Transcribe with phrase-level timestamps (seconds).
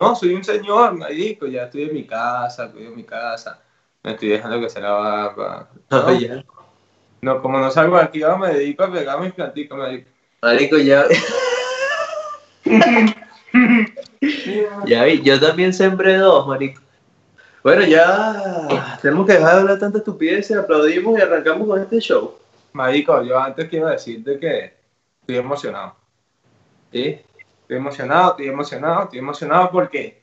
[0.00, 3.60] no, soy un señor, marico, ya estoy en mi casa, en mi casa,
[4.02, 5.68] me estoy dejando que se la barba.
[5.90, 6.44] No, ya.
[7.20, 10.08] no, como no salgo de aquí, ahora me dedico a pegar mis plantitas, marico.
[10.40, 11.04] Marico, ya.
[14.86, 16.80] ya vi, yo también sembré dos, marico.
[17.62, 22.38] Bueno, ya tenemos que dejar de hablar tanta estupidez, aplaudimos y arrancamos con este show.
[22.72, 24.74] Marico, yo antes quiero decirte que
[25.20, 25.96] estoy emocionado.
[26.92, 27.20] ¿Sí?
[27.68, 30.22] Estoy emocionado, estoy emocionado, estoy emocionado porque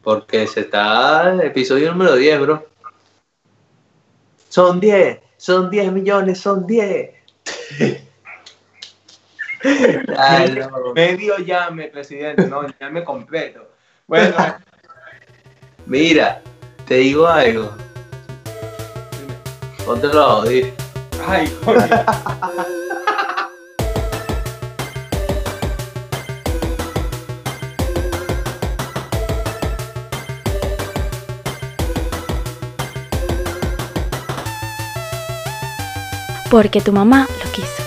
[0.00, 2.64] Porque se está el episodio número 10, bro.
[4.48, 7.10] Son 10, son 10 millones, son 10.
[10.06, 10.92] Claro.
[10.94, 13.68] medio llame, presidente, no, llame completo.
[14.06, 14.36] Bueno,
[15.86, 16.40] Mira,
[16.86, 17.68] te digo algo.
[19.84, 20.48] Ponte los
[21.26, 21.80] ay, coño.
[36.52, 37.82] Porque tu mamá lo quiso.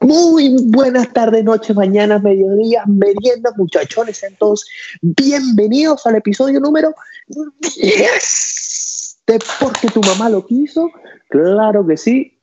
[0.00, 4.64] Muy buenas tardes, noches, mañanas, mediodías, meriendas, muchachones, todos
[5.00, 6.92] bienvenidos al episodio número
[7.28, 10.90] 10 de Porque tu mamá lo quiso.
[11.28, 12.40] Claro que sí.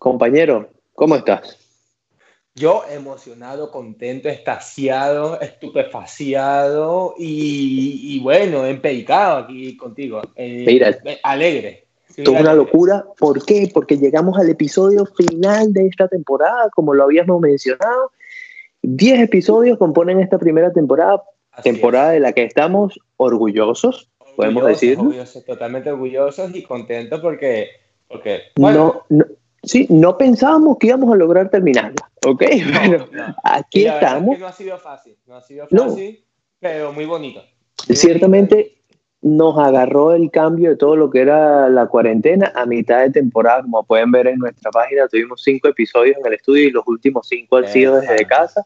[0.00, 1.67] Compañero, ¿cómo estás?
[2.58, 10.20] Yo emocionado, contento, estaciado, estupefaciado y, y bueno, empeicado aquí contigo.
[10.36, 10.90] Eh, Mira.
[11.04, 11.84] eh, alegre.
[12.16, 13.04] Es una locura.
[13.18, 13.70] ¿Por qué?
[13.72, 18.10] Porque llegamos al episodio final de esta temporada, como lo habíamos mencionado.
[18.82, 21.74] 10 episodios componen esta primera temporada, Así es.
[21.74, 25.02] temporada de la que estamos orgullosos, podemos Orgullosos, decirlo.
[25.04, 27.68] orgullosos, totalmente orgullosos y contentos porque,
[28.08, 29.24] porque bueno, no, no,
[29.62, 32.42] sí, no pensábamos que íbamos a lograr terminarla, ¿ok?
[32.72, 33.36] Bueno, no.
[33.44, 34.34] aquí verdad es estamos.
[34.34, 35.84] que no ha sido fácil, no ha sido No.
[35.88, 36.24] fácil,
[36.60, 37.42] pero muy bonito.
[37.88, 38.74] Muy Ciertamente
[39.20, 43.62] nos agarró el cambio de todo lo que era la cuarentena a mitad de temporada,
[43.62, 47.26] como pueden ver en nuestra página, tuvimos cinco episodios en el estudio y los últimos
[47.28, 48.64] cinco han sido desde casa.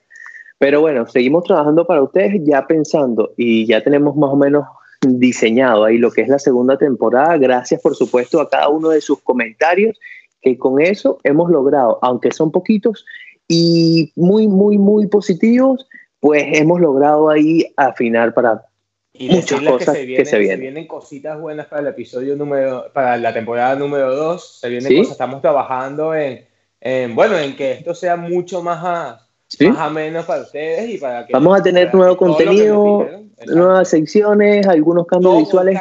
[0.58, 4.64] Pero bueno, seguimos trabajando para ustedes ya pensando y ya tenemos más o menos
[5.00, 7.36] diseñado ahí lo que es la segunda temporada.
[7.38, 9.98] Gracias por supuesto a cada uno de sus comentarios,
[10.40, 13.04] que con eso hemos logrado, aunque son poquitos
[13.48, 15.86] y muy, muy, muy positivos,
[16.20, 18.64] pues hemos logrado ahí afinar para
[19.12, 20.60] Y muchas cosas que, se que vienen, se se vienen.
[20.60, 24.58] vienen cositas buenas para el episodio número, para la temporada número 2.
[24.60, 24.98] Se vienen ¿Sí?
[24.98, 26.44] cosas, estamos trabajando en,
[26.80, 29.68] en, bueno, en que esto sea mucho más, a, ¿sí?
[29.68, 33.08] más ameno para ustedes y para que Vamos a tener nuevo que que contenido,
[33.46, 35.80] nuevas secciones, algunos cambios Todo visuales.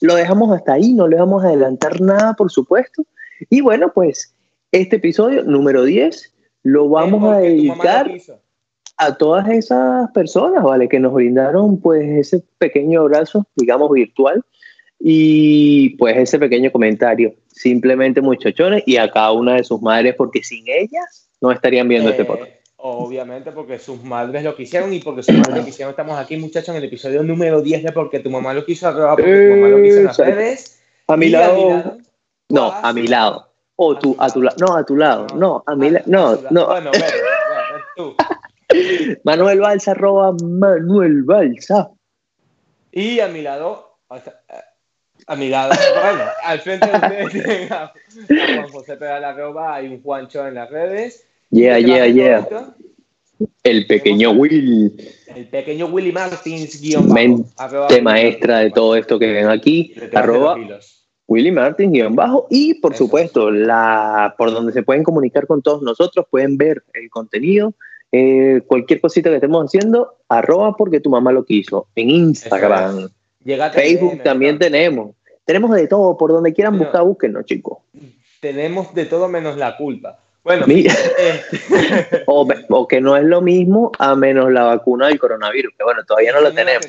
[0.00, 3.04] Lo dejamos hasta ahí, no le vamos a adelantar nada, por supuesto.
[3.48, 4.34] Y bueno, pues
[4.72, 6.31] este episodio número 10
[6.62, 8.10] lo vamos a dedicar
[8.96, 10.88] a todas esas personas, ¿vale?
[10.88, 14.44] Que nos brindaron pues ese pequeño abrazo, digamos, virtual
[15.00, 17.34] y pues ese pequeño comentario.
[17.48, 22.10] Simplemente muchachones y a cada una de sus madres, porque sin ellas no estarían viendo
[22.10, 22.52] este Eh, podcast.
[22.76, 25.90] Obviamente porque sus madres lo quisieron y porque sus madres lo quisieron.
[25.90, 29.22] Estamos aquí, muchachos, en el episodio número 10 de Porque tu mamá lo quiso, porque
[29.22, 30.82] tu mamá lo quiso en las redes.
[31.06, 31.98] A mi lado,
[32.48, 33.51] no, a mi lado.
[33.76, 36.66] O tú, a tu lado, no, a tu lado, no, a mi lado, no, no.
[36.66, 36.90] Bueno,
[37.96, 38.14] tú.
[39.24, 41.90] Manuel Balsa, arroba Manuel Balsa.
[42.90, 44.34] Y a mi lado, o sea,
[45.26, 45.72] a mi lado,
[46.02, 47.92] bueno, al frente de ustedes tienen a,
[48.26, 51.26] Juan José Pedal arroba, hay un Juancho en las redes.
[51.50, 52.48] Yeah, Y yeah, yeah.
[53.62, 54.96] El pequeño Will,
[55.34, 60.56] El pequeño Willy Martins, guion mente maestra de todo esto que ven aquí, arroba.
[61.32, 63.04] Willy Martin guion bajo y por Eso.
[63.04, 67.74] supuesto la por donde se pueden comunicar con todos nosotros pueden ver el contenido
[68.12, 73.08] eh, cualquier cosita que estemos haciendo arroba porque tu mamá lo quiso en Instagram
[73.44, 77.78] Llegate Facebook también tenemos tenemos de todo por donde quieran buscar búsquenos chicos
[78.40, 80.18] Tenemos de todo menos la culpa.
[80.44, 81.40] Bueno, eh,
[82.26, 86.04] o, o que no es lo mismo a menos la vacuna del coronavirus que bueno
[86.04, 86.86] todavía no lo si tenemos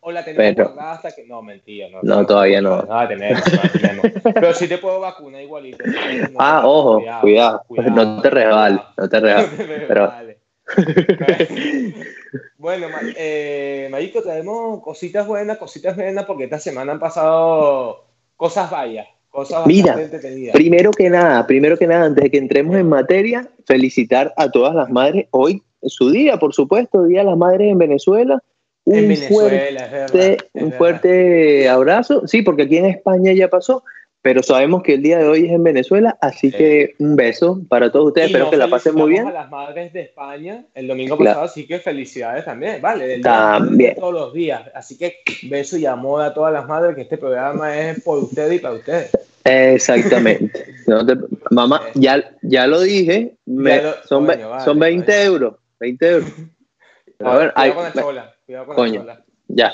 [0.00, 1.24] O la tenemos Pero- hasta que.
[1.24, 1.88] No, mentira.
[1.90, 2.82] No, No, todavía no.
[2.82, 4.06] No la tenemos, no la tenemos.
[4.34, 5.84] Pero sí te puedo vacunar igualito.
[6.38, 7.62] ah ojo cuidado,
[7.94, 10.12] no te resbales no te resbales pero-
[12.58, 18.04] bueno, eh, Marico, tenemos cositas buenas, cositas buenas, porque esta semana han pasado
[18.36, 19.06] cosas vallas,
[19.36, 19.96] cosas Mira.
[20.52, 24.74] Primero que nada, primero que nada, antes de que entremos en materia, felicitar a todas
[24.74, 25.26] las madres.
[25.30, 28.42] Hoy su día, por supuesto, Día de las Madres en Venezuela.
[28.84, 30.36] Un en fuerte, Venezuela, es verdad.
[30.54, 32.26] es un fuerte abrazo.
[32.26, 33.82] Sí, porque aquí en España ya pasó,
[34.26, 36.56] pero sabemos que el día de hoy es en Venezuela, así Sí.
[36.56, 39.28] que un beso para todos ustedes, Y espero que la pasen muy bien.
[39.28, 41.34] a las madres de España el domingo Claro.
[41.42, 43.20] pasado, así que felicidades también, ¿vale?
[43.20, 43.94] También.
[43.94, 44.62] Todos los días.
[44.74, 48.54] Así que beso y amor a todas las madres, que este programa es por ustedes
[48.54, 49.10] y para ustedes.
[49.44, 50.64] Exactamente.
[50.88, 51.14] No te-
[51.50, 55.24] mamá, ya, ya lo dije, me- Ya lo- son, ve- coño, vale, son 20 coño.
[55.24, 56.30] euros, 20 euros.
[56.36, 59.04] Pero Cuidado bueno, ahí- con la chola, cuidado con Coño.
[59.04, 59.24] la chola.
[59.48, 59.72] ya,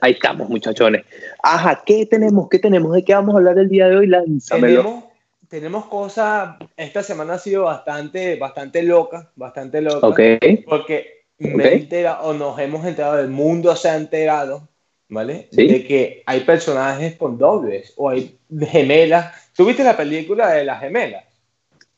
[0.00, 1.04] ahí estamos muchachones.
[1.42, 2.48] Ajá, ¿qué tenemos?
[2.48, 2.92] ¿Qué tenemos?
[2.92, 4.06] ¿De qué vamos a hablar el día de hoy?
[4.06, 4.82] Lánzamelo.
[4.82, 5.04] Tenemos,
[5.48, 10.06] tenemos cosas, esta semana ha sido bastante, bastante loca, bastante loca.
[10.06, 10.20] Ok,
[10.68, 14.68] Porque me he enterado, o nos hemos enterado, el mundo se ha enterado,
[15.08, 15.48] ¿vale?
[15.52, 15.66] Sí.
[15.68, 18.38] De que hay personajes con dobles o hay
[18.70, 19.50] gemelas.
[19.54, 21.24] ¿Tuviste la película de las gemelas?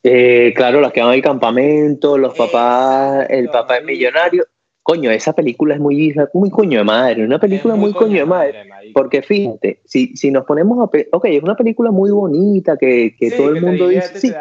[0.03, 4.47] Eh, claro, las que van al campamento, los papás, el papá es millonario.
[4.87, 8.25] Coño, esa película es muy, muy coño de madre, una película Es muy, coño de
[8.25, 8.69] madre.
[8.95, 10.85] Porque fíjate, si, si nos ponemos a...
[11.11, 14.33] Ok, es una película muy bonita que, que Sí, todo el que mundo dice, sí,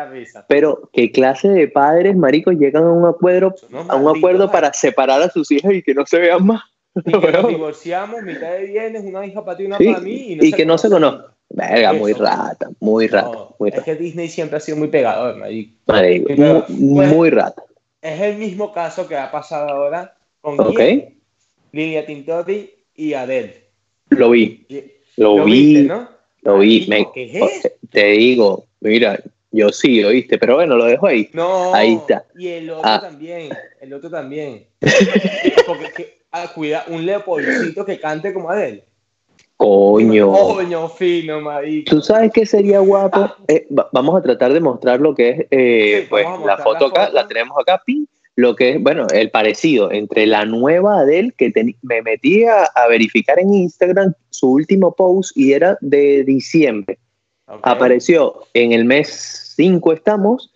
[0.48, 3.56] pero ¿qué clase de padres, maricos, llegan a un acuerdo,
[3.88, 6.62] a un acuerdo para separar a sus hijos y que no se vean más?
[6.94, 10.38] Y que nos divorciamos, mitad de bienes, una hija para ti, una Sí, para mí.
[10.40, 11.26] y que no se conozcan.
[11.50, 13.86] Verga, muy rata, muy rata, No, muy es rata.
[13.86, 15.74] que Disney siempre ha sido muy pegador, marico.
[15.88, 17.64] Muy, pues, muy rata.
[18.00, 20.14] Es el mismo caso que ha pasado ahora
[20.46, 20.78] con Ok.
[20.78, 21.16] Guille,
[21.72, 23.64] Lilia Tintotti y Adele.
[24.10, 24.66] Lo vi,
[25.18, 26.08] lo, vi, viste, ¿no?
[26.44, 26.86] lo vi.
[26.88, 27.72] Me- ¿Qué es?
[27.90, 29.20] te digo, mira,
[29.52, 31.30] yo sí, lo viste, pero bueno, lo dejo ahí.
[31.34, 31.74] No.
[31.74, 32.26] Ahí está.
[32.38, 33.02] Y el otro Ah.
[33.02, 33.50] también.
[33.82, 34.68] El otro también.
[35.66, 38.84] Porque que, ah, cuida, un leopoldcito que cante como Adele.
[39.58, 40.32] Coño.
[40.32, 41.90] Coño fino, marico.
[41.96, 43.34] ¿Tú sabes qué sería guapo?
[43.48, 46.88] Eh, va- vamos a tratar de mostrar lo que es, eh, Sí, pues la foto
[46.88, 51.34] acá, la tenemos acá, pin, lo que es, bueno, el parecido entre la nueva Adele,
[51.38, 56.98] que teni- me metí a, verificar en Instagram su último post y era de diciembre.
[57.62, 60.52] Apareció en el mes 5 estamos,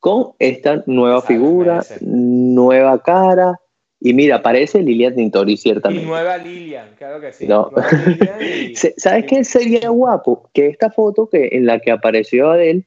[0.00, 3.58] con esta nueva Exacto, figura, nueva cara,
[4.00, 6.06] y mira, aparece Lilia Tintori, Y ciertamente.
[6.06, 7.48] nueva Lilian, claro que sí.
[7.48, 7.72] No.
[8.06, 8.38] Lilian
[8.70, 10.48] y- ¿Sabes qué sería guapo?
[10.54, 12.84] Que esta foto que en la que apareció Adele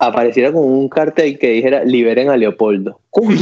[0.00, 3.00] apareciera con un cartel que dijera liberen a Leopoldo.
[3.10, 3.38] Coño.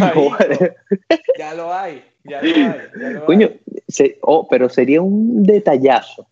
[1.38, 2.75] Ya lo hay, ya lo hay.
[3.00, 3.60] ya lo Coño, hay.
[3.88, 6.26] se- oh, pero sería un detallazo.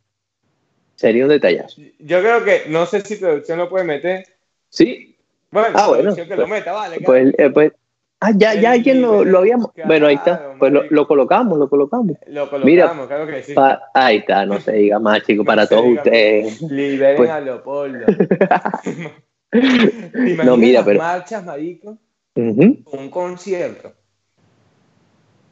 [0.97, 1.81] Sería un detallazo.
[1.99, 4.27] Yo creo que, no sé si producción lo puede meter.
[4.69, 5.17] Sí,
[5.51, 7.01] Bueno, Ah, bueno, que lo pues- meta, vale.
[7.05, 7.73] pues, eh, pues
[8.21, 9.73] ah, ya, ya alguien lo, lo habíamos.
[9.73, 10.55] Claro, Bueno, ahí está.
[10.59, 12.17] Pues lo, lo colocamos, lo colocamos.
[12.27, 13.53] Lo colocamos, Mira, claro que sí.
[13.55, 16.63] Pa- ahí está, no se diga más, chicos, No para todos diga ustedes.
[16.63, 18.07] Liberen Pues- a Leopoldo.
[19.61, 21.99] ¿Te imaginas No, mira, las pero- marchas, marico?
[22.35, 23.93] Un concierto.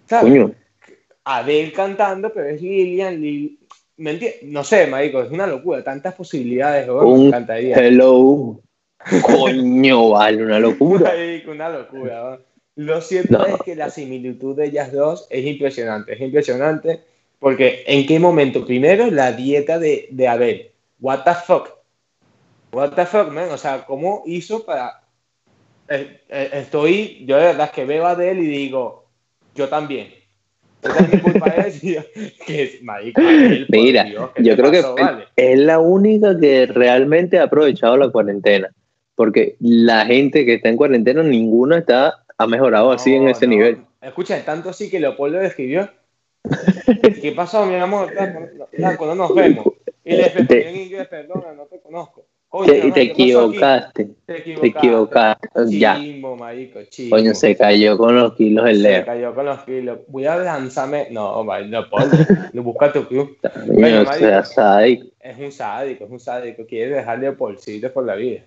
[0.07, 0.31] ¿Sabes?
[0.33, 0.53] Coño,
[1.25, 3.59] Adele cantando, pero es Lilian, Lil-
[3.97, 4.19] ¿Me?
[4.43, 5.83] No sé, marico, es una locura.
[5.85, 7.77] Tantas posibilidades, me un encantaría.
[7.77, 8.61] hello.
[9.23, 11.13] Coño, vale, una locura.
[11.13, 12.39] Marico, una locura.
[12.77, 12.85] ¿no?
[12.85, 13.47] Lo cierto No.
[13.47, 16.13] es que la similitud de ellas dos es impresionante.
[16.15, 17.03] Es impresionante
[17.39, 20.71] porque en qué momento, primero, la dieta de, de Abel.
[21.01, 21.69] What the fuck?
[22.75, 23.51] What the fuck, man?
[23.51, 25.01] O sea, ¿cómo hizo para...
[25.89, 29.11] Eh, eh, estoy, yo de verdad que veo a Adele y digo,
[29.55, 30.13] yo también.
[30.83, 31.83] Es es
[32.47, 33.21] que es, marico,
[33.69, 35.25] Mira, Dios, ¿qué yo creo que pasó, es- vale?
[35.37, 38.71] es la única que realmente ha aprovechado la cuarentena.
[39.15, 43.47] Porque la gente que está en cuarentena, ninguna está, ha mejorado así en No, ese
[43.47, 43.51] no.
[43.51, 43.79] nivel.
[44.03, 45.89] Escucha, tanto así que Leopoldo le escribió.
[47.23, 48.13] ¿Qué pasó, mi amor?
[48.99, 49.67] No nos vemos.
[50.05, 52.24] Y le inglés, perdona, no te conozco.
[52.55, 55.49] Coño, Te, no, equivocaste, Te te equivocaste.
[55.77, 57.17] Ya, Chimbo, marico, chimbo.
[57.17, 59.05] coño, se cayó con los kilos el Se Leo.
[59.05, 59.99] cayó con los kilos.
[60.07, 61.09] Voy a lanzarme.
[61.11, 62.17] No, vale, Leopoldo.
[62.53, 63.37] Busca tu club.
[63.67, 64.45] Coño, marico.
[64.45, 65.07] sádico.
[65.19, 66.65] Es un sádico, es un sádico.
[66.65, 68.43] Quiere dejarle Leopoldcito por la vida.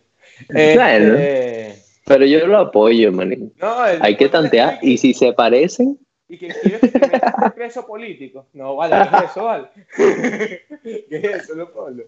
[0.47, 1.17] Claro.
[1.17, 3.51] Este, Pero yo lo apoyo, man.
[3.61, 4.79] no, Hay que tantear.
[4.81, 5.97] Y si se parecen,
[6.29, 8.47] ¿Y que quieres que de preso político?
[8.53, 9.67] No, vale, ¿qué es eso, vale?
[10.83, 12.03] ¿Qué es eso, coño,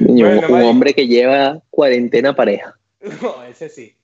[0.00, 2.76] Bueno, un hombre que lleva cuarentena pareja.
[3.22, 3.94] No, ese sí.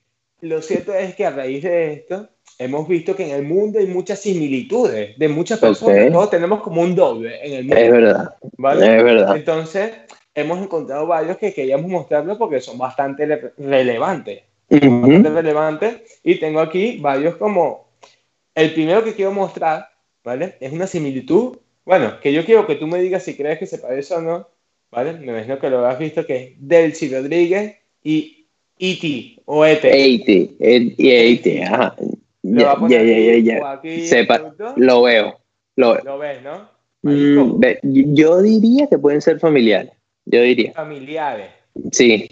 [0.41, 3.87] Lo cierto es que a raíz de esto, hemos visto que en el mundo hay
[3.87, 6.07] muchas similitudes de muchas personas.
[6.07, 6.13] Ok.
[6.13, 7.77] Todos tenemos como un doble en el mundo.
[7.77, 8.97] Es verdad, ¿vale?
[8.97, 9.37] es verdad.
[9.37, 9.93] Entonces,
[10.35, 13.53] hemos encontrado varios que queríamos mostrarlos porque son bastante re-
[14.71, 15.01] Ujú.
[15.01, 16.21] bastante relevantes.
[16.23, 17.89] Y tengo aquí varios como...
[18.55, 19.89] El primero que quiero mostrar,
[20.25, 20.57] ¿vale?
[20.61, 21.59] Es una similitud.
[21.85, 24.49] Bueno, que yo quiero que tú me digas si crees que se parece o no,
[24.91, 25.13] ¿vale?
[25.13, 28.47] Me imagino que lo has visto, que es Delcy Rodríguez y
[28.79, 29.43] E.T.
[29.45, 29.89] o E E.T.
[29.89, 31.97] 80, el- y 80, ajá.
[32.43, 34.55] Ya, ya, ya, ya, Sepa-.
[34.77, 35.39] Lo veo,
[35.77, 36.05] lo veo.
[36.05, 36.69] Lo ves, ¿no?
[37.03, 37.61] Mm,
[38.15, 39.93] yo diría que pueden ser familiares.
[40.25, 40.73] yo diría.
[40.73, 41.51] familiares.
[41.93, 42.29] Sí.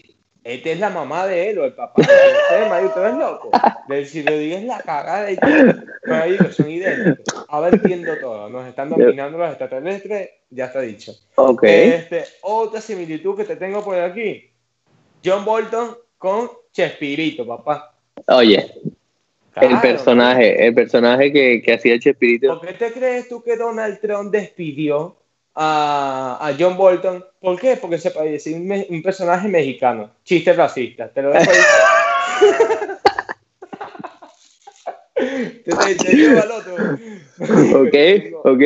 [0.46, 2.00] Esta es la mamá de él o el papá.
[2.00, 3.50] Usted, marico, tú eres loco.
[3.88, 5.74] De- Si lo digas la cagada y todo.
[6.06, 7.46] Marico, son idénticos.
[7.48, 8.48] Ahora entiendo todo.
[8.48, 10.30] Nos están dominando los extraterrestres.
[10.50, 11.12] Ya está dicho.
[11.34, 11.64] Ok.
[11.64, 14.48] Este, otra similitud que te tengo por aquí.
[15.24, 17.94] John Bolton con Chespirito, papá.
[18.28, 18.72] Oye,
[19.56, 22.58] el personaje, el personaje que, que hacía Chespirito.
[22.60, 25.16] ¿Por qué te crees tú que Donald Trump despidió
[25.56, 27.24] a, a John Bolton?
[27.40, 27.76] ¿Por qué?
[27.76, 30.10] Porque se parece un, me- un personaje mexicano.
[30.22, 31.08] Chiste racista.
[31.08, 31.56] Te lo dejo ahí.
[35.64, 36.74] te, te, te llevo al otro.
[37.80, 37.94] Ok,
[38.44, 38.62] ok.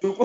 [0.00, 0.16] ¿Tú,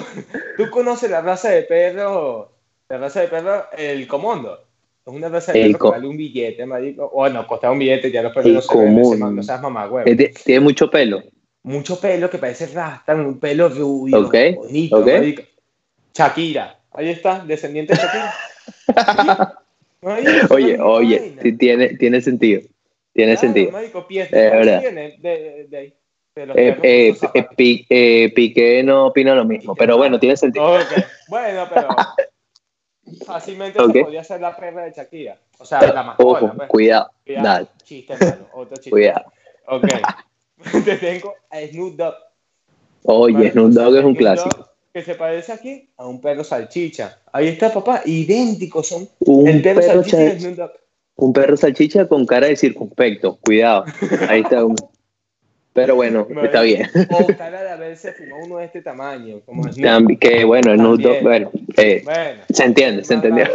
[0.58, 2.52] tú conoces la raza de perro,
[2.88, 4.62] la raza de perro, el comondo.
[5.06, 7.10] Es una raza de perro que vale un billete, marico.
[7.14, 10.10] Bueno, costaba un billete, ya los perros El no se ven, no seas mamá, huevo.
[10.44, 11.24] Tiene mucho pelo.
[11.64, 15.08] Mucho pelo que parece rasta, un pelo rubio, Ok, bonito, ok.
[15.08, 15.42] marico.
[16.16, 18.34] Shakira, ahí está, descendiente de Shakira.
[20.02, 22.62] Marico, Oye, oye, tiene, tiene sentido.
[23.14, 23.72] Tiene Claro, sentido.
[23.72, 24.80] marico, pies Es de verdad.
[24.82, 25.94] tiene de, ahí.
[26.38, 30.66] Eh, eh, eh, Pi- eh, Piqué no opina lo mismo, pero bueno, tiene sentido.
[30.66, 30.92] Ok,
[31.28, 31.88] Bueno, pero
[33.26, 33.94] fácilmente Ok.
[33.94, 35.38] se podría hacer la perra de Shakira.
[35.60, 36.46] O sea, la mascota.
[36.46, 36.70] Ojo, pues.
[36.70, 37.12] cuidado.
[37.26, 37.46] Cuidado.
[37.48, 38.90] Dale, Chiste malo, otro chiste.
[38.90, 39.32] cuidado.
[39.68, 39.86] Ok.
[40.86, 42.16] Te tengo a Snoop Dogg.
[43.04, 43.52] Oye.
[43.52, 44.70] Snoop Dogg es un Snoop clásico.
[44.96, 47.18] Que se parece aquí a un perro salchicha.
[47.34, 48.04] Ahí está, papá.
[48.06, 49.10] Idénticos son.
[49.20, 50.72] Un el perro, perro, salchicha
[51.18, 53.38] un perro salchicha con cara de circunspecto.
[53.42, 53.84] Cuidado.
[54.30, 54.64] Ahí está.
[54.64, 54.78] un-
[55.74, 56.90] Pero bueno, está bien.
[57.12, 59.42] O cara de haberse fumado uno de este tamaño.
[59.46, 59.70] Como.
[59.70, 61.24] También- que bueno, Dogg, También.
[61.26, 62.44] bueno, eh, Bueno.
[62.50, 63.48] se entiende, se entendió.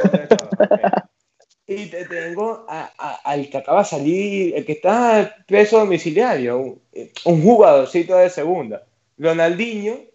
[1.66, 6.59] Y te tengo a- a- al que acaba de salir, el que está preso domiciliario,
[6.59, 6.82] un,
[7.25, 8.82] un jugadorcito de segunda.
[9.16, 10.10] Ronaldinho.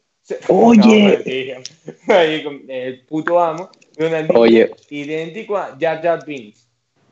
[0.48, 1.62] Oye.
[2.44, 3.70] con el puto amo.
[3.98, 4.72] Ronaldinho, Oye.
[4.90, 6.68] idéntico a Jar Jar Binks.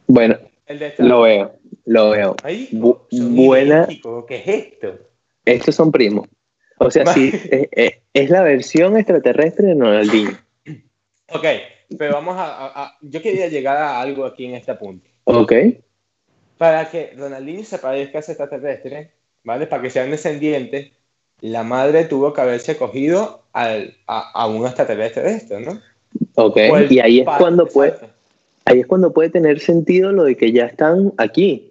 [0.08, 1.56] Bueno, El de esta- lo veo,
[1.86, 2.36] lo veo.
[2.36, 3.88] Bu- son buena-.
[4.28, 5.00] ¿Qué es esto?
[5.46, 6.28] Estos son primos.
[6.80, 10.38] O sea, sí, es, es- es la versión extraterrestre de Ronaldinho.
[11.30, 11.46] Ok,
[11.98, 15.10] pero vamos a, a- a- Yo quería llegar a algo aquí en este punto.
[15.24, 15.54] Ok.
[16.58, 19.12] Para que Ronaldinho se parezca a ese extraterrestre,
[19.44, 19.68] ¿vale?
[19.68, 20.92] Para que sean descendientes,
[21.42, 25.80] la madre tuvo que haberse cogido al- a, a un extraterrestre de esto, ¿no?
[26.36, 26.58] Ok.
[26.90, 27.96] Y ahí es cuando puede,
[28.66, 31.70] ahí es cuando puede tener sentido lo de que ya están aquí.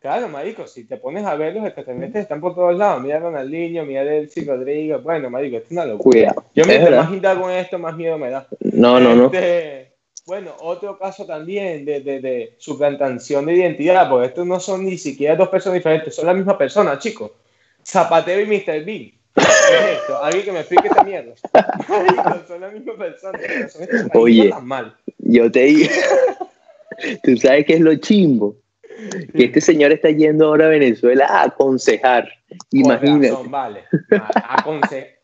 [0.00, 3.02] Claro, marico, si te pones a ver, los extraterrestres están por todos lados.
[3.02, 5.02] Mira a Ronaldinho, mira a Delcy Rodríguez.
[5.02, 6.12] Bueno, marico, esto es una locura.
[6.12, 6.44] Cuidado.
[6.54, 7.04] Yo mientras verdad.
[7.04, 8.46] más indago en esto, más miedo me da.
[8.60, 9.24] No, no, no.
[9.24, 14.84] Este, bueno, otro caso también de, de, de suplantación de identidad, porque estos no son
[14.86, 17.32] ni siquiera dos personas diferentes, son la misma persona, chicos.
[17.88, 18.84] Zapatero y Mr.
[18.84, 19.12] Bean.
[19.34, 20.22] ¿Qué es esto?
[20.22, 21.34] Alguien que me explique esta mierda.
[22.46, 23.38] Son la misma persona.
[23.40, 24.52] pero son estos países Oye.
[24.62, 24.96] mal.
[25.18, 25.90] Yo te digo.
[27.22, 28.56] Tú sabes que es lo chimbo.
[29.36, 32.28] Que este señor está yendo ahora a Venezuela a aconsejar.
[32.72, 33.30] Imagínate.
[33.30, 33.84] Razón, vale.
[34.10, 35.14] A- aconse-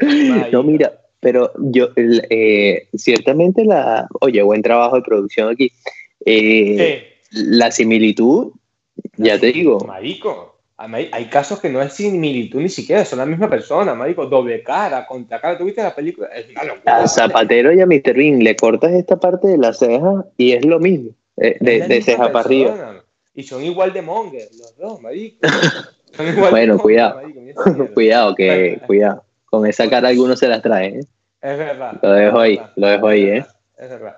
[0.52, 5.72] No, mira, pero yo, eh, ciertamente la, oye, buen trabajo de producción aquí.
[6.24, 7.40] Eh, Sí.
[7.42, 8.52] La similitud,
[9.16, 13.26] ya te digo, Marico, hay, hay casos que no es similitud ni siquiera, son la
[13.26, 15.56] misma persona, marico, doble cara, contra cara.
[15.56, 16.28] ¿Tuviste la película?
[16.28, 16.92] Es una locura.
[16.92, 17.08] a ¿vale?
[17.08, 18.14] Zapatero y a Mr.
[18.14, 22.02] Bean le cortas esta parte de la ceja y es lo mismo, eh, de, de
[22.02, 23.04] ceja para arriba.
[23.34, 25.38] Y son igual de monger, los dos, marico.
[26.16, 27.14] Son igual de Bueno, monger, cuidado.
[27.16, 29.24] marico, cuidado, que, cuidado.
[29.46, 31.00] Con esa cara algunos se las traen.
[31.00, 31.04] ¿eh?
[31.40, 31.98] Es verdad.
[32.00, 34.16] Lo dejo ahí, verdad, lo dejo ahí, verdad, Es verdad.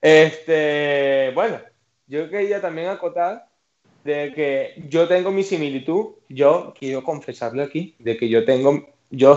[0.00, 1.58] Este, bueno,
[2.06, 3.47] yo quería también acotar
[4.08, 9.36] de que yo tengo mi similitud, yo quiero confesarlo aquí, de que yo tengo, yo,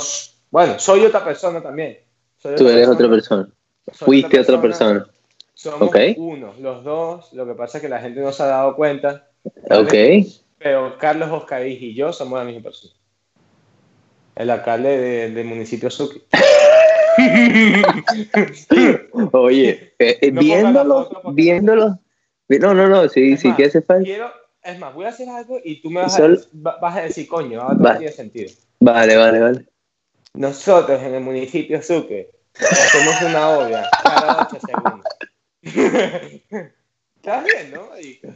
[0.49, 1.99] bueno, soy otra persona también.
[2.37, 3.49] Soy Tú eres otra persona.
[3.91, 5.07] Fuiste otra persona.
[5.53, 5.97] Somos Ok.
[6.17, 9.27] uno, los dos, lo que pasa es que la gente no se ha dado cuenta,
[9.69, 9.81] ¿vale?
[9.83, 9.93] Ok.
[10.57, 12.93] pero Carlos Oscaris y yo somos la misma persona.
[14.35, 16.21] El alcalde de- del municipio Sucre.
[19.33, 21.99] Oye, eh, eh, No viéndolo, viéndolo.
[22.47, 24.03] No, no, no, sí, Es sí más, que hace falta.
[24.03, 24.31] Quiero,
[24.63, 27.01] es más, voy a hacer algo y tú me vas, Sol- a, va- vas a
[27.03, 27.99] decir, coño, ahora Vale.
[27.99, 28.51] tiene sentido.
[28.79, 29.65] Vale, vale, vale.
[30.33, 35.05] Nosotros en el municipio Sucre hacemos una obra cada 8 segundos.
[37.15, 37.87] ¿Estás bien, no?
[37.89, 38.27] marico?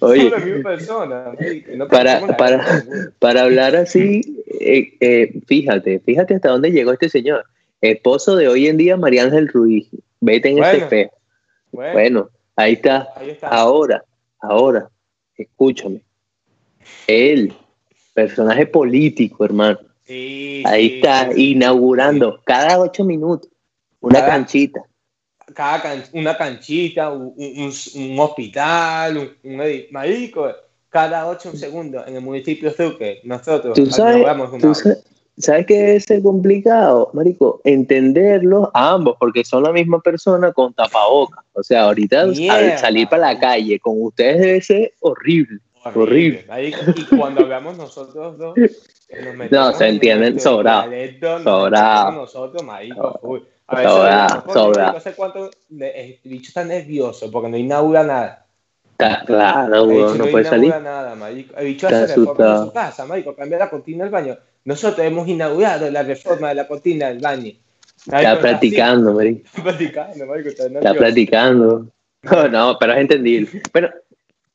[0.06, 0.30] Oye,
[0.62, 1.32] persona.
[1.76, 2.84] no Para- para-
[3.20, 7.44] para hablar así, eh, eh, fíjate, fíjate hasta dónde llegó este señor.
[7.80, 9.86] Esposo de hoy en día, María Ángel Ruiz.
[10.20, 10.78] Vete en Bueno.
[10.84, 11.12] espejo.
[11.70, 13.08] Bueno, Bueno, ahí está.
[13.14, 13.48] ahí está.
[13.48, 14.04] Ahora,
[14.40, 14.88] ahora,
[15.36, 16.02] escúchame.
[17.06, 17.52] Él,
[18.12, 19.78] personaje político, hermano.
[20.06, 21.52] Sí, Ahí sí, está, sí.
[21.52, 23.50] inaugurando cada ocho minutos
[24.00, 24.82] una Cada- canchita.
[25.54, 30.50] cada can- una canchita, un, un- un hospital, un, un marico,
[30.90, 34.24] cada ocho segundos en el municipio de Sucre, nosotros Tú sabes,
[34.60, 34.88] tú.
[35.36, 40.72] Sa- sabes debe ser complicado, marico, entenderlos a ambos, porque son la misma persona con
[40.74, 41.44] tapabocas.
[41.52, 42.72] O sea, ahorita Mierda.
[42.74, 45.60] al salir para la calle con ustedes debe ser horrible.
[45.94, 46.44] horrible.
[46.48, 46.78] marico.
[46.96, 50.90] Y cuando hablamos nosotros dos, nos metemos se en entienden sobrado.
[51.42, 52.12] Sobrado.
[52.12, 53.40] Nosotros, marico, full.
[53.66, 53.92] A veces,
[54.52, 54.92] Sobrado.
[54.92, 58.46] No sé cuánto, de- el bicho está nervioso porque no inaugura nada.
[58.92, 60.66] Está claro, El bicho no puede salir.
[60.66, 61.56] inaugura nada, marico.
[61.56, 64.36] El bicho hace reforma en su casa, marico, cambia la cortina del baño.
[64.64, 67.52] Nosotros hemos inaugurado la reforma de la cortina del baño.
[68.06, 69.46] Está practicando, marico.
[69.46, 70.48] Está practicando, marico.
[70.48, 71.90] Está, practicando.
[72.22, 73.62] No, no, pero es entendible.
[73.72, 73.90] Pero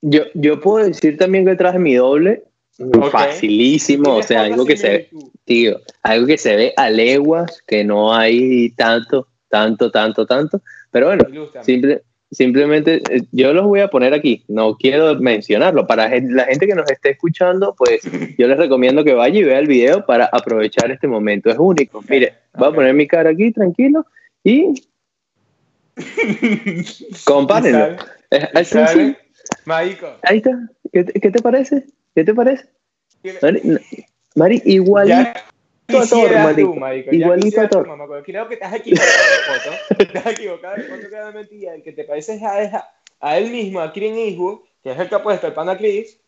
[0.01, 2.43] yo, yo puedo decir también que traje mi doble
[2.79, 3.11] Ok.
[3.11, 5.09] facilísimo, o sea, algo que se ve,
[5.43, 10.61] tío, algo que se ve a leguas, que no hay tanto, tanto, tanto, tanto.
[10.89, 11.25] Pero bueno,
[11.61, 14.43] simple, simplemente eh, yo los voy a poner aquí.
[14.47, 15.87] No quiero mencionarlo.
[15.87, 18.01] Para la gente que nos esté escuchando, pues
[18.37, 21.49] yo les recomiendo que vaya y vea el video para aprovechar este momento.
[21.49, 22.03] Es único.
[22.07, 22.73] Mire, voy ok.
[22.73, 24.05] a poner mi cara aquí, tranquilo,
[24.43, 24.73] y
[27.25, 27.97] compárenlo.
[30.23, 30.59] Ahí está.
[30.91, 31.85] ¿Qué te, qué te parece?
[32.15, 32.65] ¿Qué te parece?
[34.35, 34.61] Mari,
[35.07, 35.33] Ya
[35.97, 36.73] a Thor, quisieras marico.
[36.73, 37.15] tú, marico.
[37.15, 37.87] Igualito a Thor.
[37.87, 40.11] mamá, Creo que te has equivocado de foto.
[40.13, 42.87] Te has equivocado de foto claramente y el que te pareces a,
[43.19, 46.19] a, él mismo, a Clint Eastwood, que es el que ha puesto el pana Chris,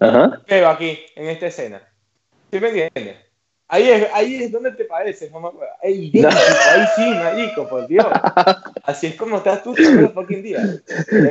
[0.00, 0.42] Ajá.
[0.46, 1.82] pero aquí, en esta escena.
[2.50, 3.16] ¿Sí me entiendes?
[3.70, 5.50] Ahí es, ahí es donde te pareces, mamá.
[5.82, 6.28] Es idéntico,
[6.70, 8.06] ahí sí, marico, por Dios.
[8.84, 10.66] Así es como estás tú todos los fucking días.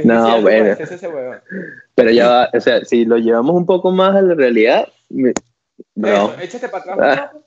[0.04, 0.66] No, Quisiera bueno.
[0.80, 1.10] ese.
[1.96, 5.34] Pero ya va, o sea, si lo llevamos un poco más a la realidad, me-
[5.96, 7.20] bro, Eso, échate para atrás.
[7.34, 7.38] Ah.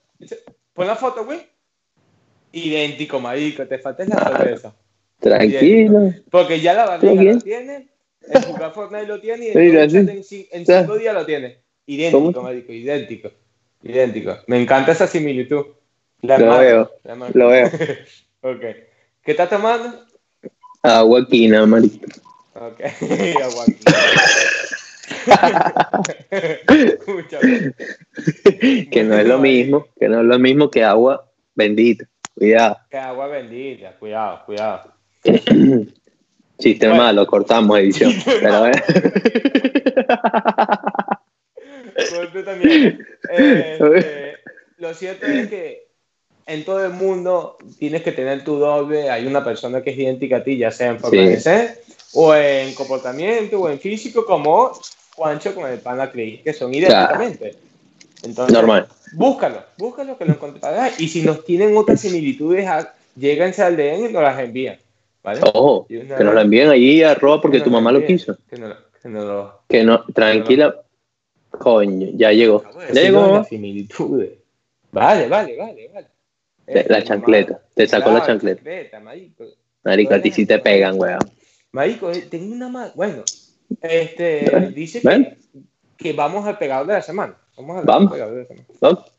[0.73, 1.41] Pon la foto, güey.
[2.53, 3.67] Idéntico, marico.
[3.67, 4.75] Te falta la sorpresa.
[5.19, 6.15] tranquilo.
[6.31, 7.37] Porque ya la Bien.
[7.37, 7.89] lo tiene,
[8.29, 10.25] el jugar Fortnite lo tiene y el en, en
[10.67, 11.59] cinco días lo tiene.
[11.87, 12.43] Idéntico, ¿Cómo?
[12.43, 13.31] marico, idéntico.
[13.83, 14.37] Idéntico.
[14.47, 15.67] Me encanta esa similitud.
[16.23, 17.71] La Lo veo, la lo veo.
[18.43, 18.61] Ok.
[19.23, 20.07] ¿Qué estás tomando?
[20.83, 22.07] Agua aquí, nada, marico.
[22.55, 22.81] Ok.
[23.43, 23.91] Aguanta.
[23.91, 24.80] Escúchame.
[28.91, 32.05] que no es lo mismo, que no es lo mismo que agua bendita.
[32.35, 32.79] Cuidado.
[32.91, 33.93] Que agua bendita.
[33.99, 34.93] Cuidado, cuidado.
[36.59, 37.03] Chiste Bueno.
[37.03, 38.13] malo, cortamos edición.
[38.25, 38.73] Pero eh,
[42.33, 43.07] Pues también.
[43.31, 44.35] Eh, este,
[44.79, 45.89] lo cierto es que
[46.47, 49.11] en todo el mundo tienes que tener tu doble.
[49.11, 51.29] Hay una persona que es idéntica a ti, ya sea en forma Sí.
[51.29, 51.81] de ser,
[52.15, 54.73] o en comportamiento, o en físico, como
[55.15, 57.55] Juancho con el pana Cris, que son idénticamente.
[58.23, 58.87] Entonces, normal.
[59.13, 61.01] búscalo, búscalo que lo encontrarás.
[61.01, 64.79] Y si nos tienen otras similitudes, a- lléganse al DM y nos las envían.
[65.23, 65.41] ¿Vale?
[65.53, 68.37] Ojo, que nos la envíen ahí arroba porque que tu mamá lo quiso.
[68.49, 69.61] Que no, que no lo.
[69.69, 70.75] Que no, tranquila.
[71.51, 72.63] Coño, ya llegó.
[72.63, 74.31] Ya decir llegó las similitudes.
[74.93, 76.07] Vale, vale, vale, vale.
[76.67, 77.61] La Este, chancleta.
[77.75, 79.01] Te sacó la Claro, chancleta.
[79.01, 79.45] marico.
[79.85, 81.19] Marico, a ti sí te pegan, weón.
[81.73, 82.95] Marico, eh, tengo una más.
[82.95, 83.23] Bueno,
[83.83, 85.39] este, dice que,
[85.97, 87.37] que vamos al pegador de la semana.
[87.57, 88.13] Vamos al Vamos.
[88.13, 88.67] pegador de la semana.
[88.81, 89.11] Los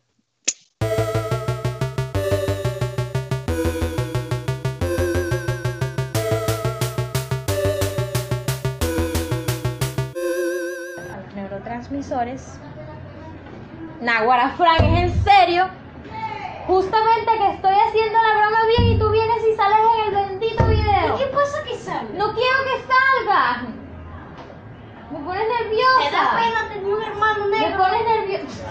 [11.36, 12.60] neurotransmisores.
[14.02, 15.68] Naguara Frank, ¿es en serio?
[16.68, 20.68] Justamente que estoy haciendo la broma bien y tú vienes y sales en el bendito
[20.68, 21.18] video.
[21.18, 22.14] ¿Qué pasa que salga?
[22.14, 23.81] No quiero que salgas.
[25.12, 26.10] Me pones nerviosa.
[26.10, 27.78] ¿Te da pena tener un hermano Me negro?
[27.84, 28.64] pones nerviosa.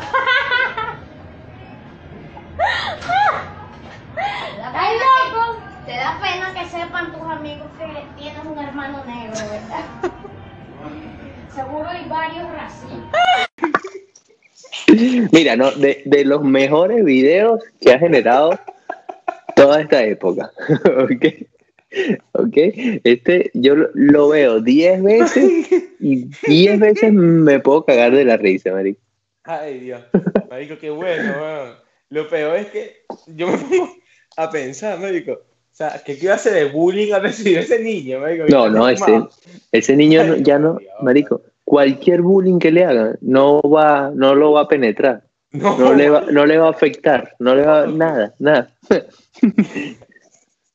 [4.14, 7.86] ¿Te da ¡Ay, que- Te da pena que sepan tus amigos que
[8.20, 9.84] tienes un hermano negro, ¿verdad?
[11.54, 13.20] Seguro hay varios racistas.
[15.32, 18.58] Mira, no, de, de los mejores videos que ha generado
[19.56, 20.50] toda esta época.
[21.02, 21.49] ¿Ok?
[22.32, 22.56] ¿Ok?
[23.04, 25.50] Este yo lo, lo veo 10 veces
[26.00, 29.00] y 10 veces me puedo cagar de la risa, marico.
[29.44, 30.02] Ay, Dios.
[30.48, 31.74] Marico, qué bueno, weón.
[32.10, 33.96] Lo peor es que yo me pongo
[34.36, 35.32] a pensar, marico.
[35.32, 38.44] O sea, ¿qué clase de bullying ha recibido ese niño, marico?
[38.48, 39.22] No, no, ese,
[39.72, 44.62] ese niño ya no, marico, cualquier bullying que le hagan no va, no lo va
[44.62, 45.22] a penetrar,
[45.52, 48.74] No, no le va, no le va a afectar, no le va nada, nada.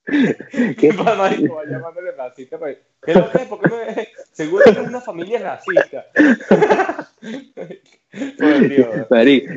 [0.78, 2.60] ¿Qué pasa, llamándole racista.
[3.04, 3.48] ¿Qué lo que es?
[3.48, 4.08] ¿Por qué me...
[4.32, 6.06] Seguro que es una familia racista.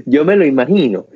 [0.07, 1.07] Yo me lo imagino.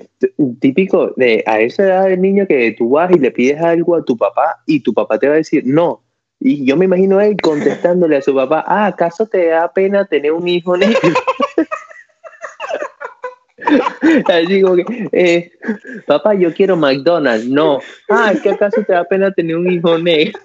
[0.60, 4.04] típico de a esa edad del niño que tú vas y le pides algo a
[4.04, 6.02] tu papá y tu papá te va a decir no.
[6.38, 10.06] Y yo me imagino a él contestándole a su papá, ah, ¿acaso te da pena
[10.06, 10.98] tener un hijo negro?
[14.26, 15.52] Así como que, eh,
[16.06, 17.46] papá, yo quiero McDonald's.
[17.48, 17.80] No.
[18.08, 20.38] Ah, ¿es que acaso te da pena tener un hijo negro?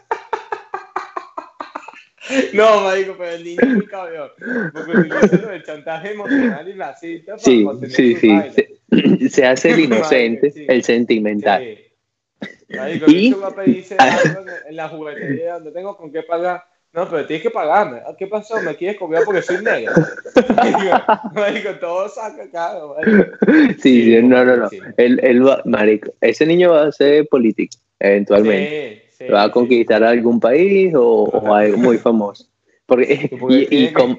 [2.53, 4.29] No, marico, pero el niño es muy cabrón.
[4.73, 8.27] Porque utiliza el chantaje emocional y la cita para Sí, sí, su sí.
[8.27, 8.51] vaina.
[8.53, 10.65] Se, se hace el inocente, Sí.
[10.67, 11.63] el sentimental.
[11.63, 12.47] Sí.
[12.75, 16.65] Marico, Y- va a pedirse algo en- en la juguetería donde tengo con qué pagar.
[16.97, 17.99] No, pero tienes que pagarme.
[18.07, 18.59] Ah, ¿Qué pasó?
[18.59, 19.93] ¿Me quieres cobrar porque soy negro?
[21.35, 23.37] Marico, todo saca caro, marico.
[23.83, 24.69] Sí, Sí, no, no, no.
[24.71, 24.79] sí.
[24.97, 29.03] Él, él va, marico, ese niño va a ser político, eventualmente.
[29.11, 32.47] Sí, sí, va a conquistar algún país o, o algo muy famoso.
[32.87, 34.17] Porque, Porque y, y com-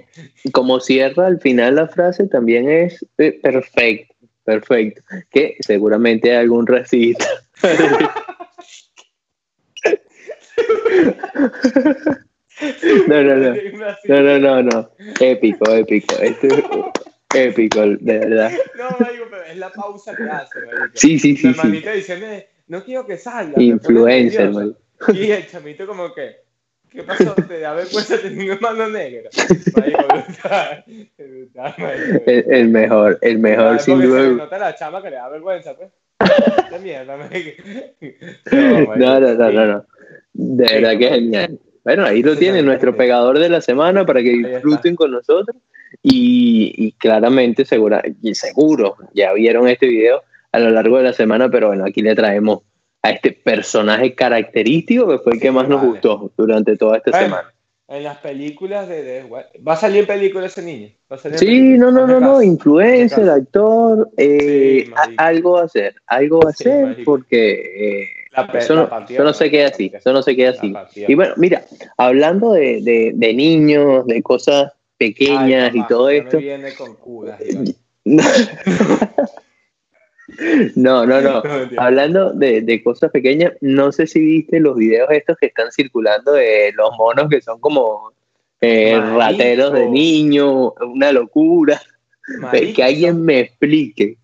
[0.52, 4.14] como cierra al final la frase, también es eh, perfecto,
[4.44, 5.02] perfecto.
[5.30, 7.26] Que seguramente hay algún racista.
[13.08, 13.54] No, no, no.
[14.04, 14.90] No, no, no, no.
[15.20, 16.14] Épico, épico.
[16.20, 16.64] Esto es
[17.34, 18.52] épico, de verdad.
[18.76, 20.86] No, marico, pero es la pausa que hace, marico.
[20.94, 21.48] Sí, sí, sí, sí.
[21.48, 22.26] hermanita diciendo,
[22.68, 23.60] no quiero que salga.
[23.62, 24.78] Influencer, marico.
[25.12, 26.36] Y el chamito como que,
[26.90, 27.34] ¿qué pasó?
[27.34, 29.28] ¿Te da vergüenza tener un hermano negro?
[29.76, 30.84] Marico, brutal.
[31.16, 32.22] Brutal, marico.
[32.26, 34.44] El, el mejor, el mejor, Brutal, sin porque se duda.
[34.44, 35.90] nota la chama que le da vergüenza, pues.
[36.58, 37.62] Esta mierda, marico.
[38.96, 39.86] No, no, no, no, no.
[40.32, 41.16] De Sí, verdad que es no.
[41.16, 41.60] genial.
[41.88, 45.10] Bueno, ahí lo Sí, tiene sí, nuestro pegador de la semana para que disfruten con
[45.10, 45.56] nosotros.
[46.02, 50.22] Y, y claramente, segura, y seguro, ya vieron este video
[50.52, 52.60] a lo largo de la semana, pero bueno, aquí le traemos
[53.02, 55.92] a este personaje característico que fue el que Sí, más nos vale.
[55.92, 57.54] gustó durante toda esta Bueno, semana.
[57.88, 59.22] En las películas de, de-
[59.66, 60.90] ¿Va a salir en película ese niño?
[61.10, 61.78] ¿Va a salir Sí, película?
[61.78, 66.48] no, no, no, no, influencer, actor, eh, Sí, a- algo va a hacer, algo va
[66.48, 70.50] a hacer porque eh, La no, eso no se queda así, eso no se queda
[70.50, 70.74] así.
[70.94, 71.64] Y bueno, mira,
[71.96, 76.38] hablando de, de, de niños, de cosas pequeñas Ay, y todo esto.
[76.38, 77.74] viene con curas, Iván.
[80.76, 81.42] No, no, no.
[81.78, 86.32] Hablando de, de cosas pequeñas, no sé si viste los videos estos que están circulando
[86.32, 88.12] de los monos que son como
[88.60, 91.80] eh, rateros de niños, una locura.
[92.40, 94.18] Marico, que alguien me explique.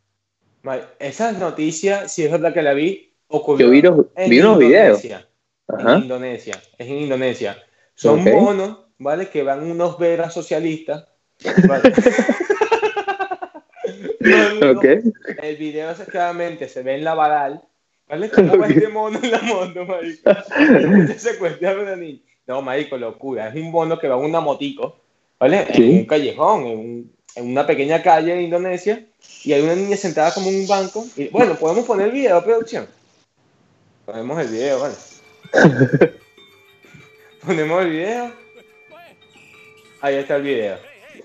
[0.99, 5.05] Esa noticia, si es verdad que la vi, ocurrió Yo vi, los- vi unos videos.
[5.05, 5.29] Indonesia.
[5.69, 5.95] Ajá.
[5.97, 7.57] En Indonesia, es en Indonesia.
[7.95, 8.27] Son Ok.
[8.35, 9.29] monos, ¿vale?
[9.29, 11.07] Que van unos veras socialistas.
[11.69, 11.93] ¿vale?
[14.21, 14.85] No, no, Ok.
[15.43, 17.63] El video es claramente se ve en la Baral,
[18.09, 18.31] ¿vale?
[18.31, 18.71] Como Ok.
[18.71, 20.31] este mono en la moto, marico.
[21.19, 22.21] Se a una niña.
[22.47, 23.49] No, marico, locura.
[23.49, 24.97] Es un mono que va en una motico,
[25.39, 25.67] ¿vale?
[25.75, 25.83] Sí.
[25.91, 29.05] En un callejón, en, un- en una pequeña calle de Indonesia,
[29.45, 31.05] y hay una niña sentada como en un banco.
[31.17, 32.87] Y, bueno, podemos poner el video, producción.
[34.05, 34.95] Ponemos el video, ¿vale?
[37.47, 38.31] Ponemos el video.
[40.01, 40.77] Ahí está el video.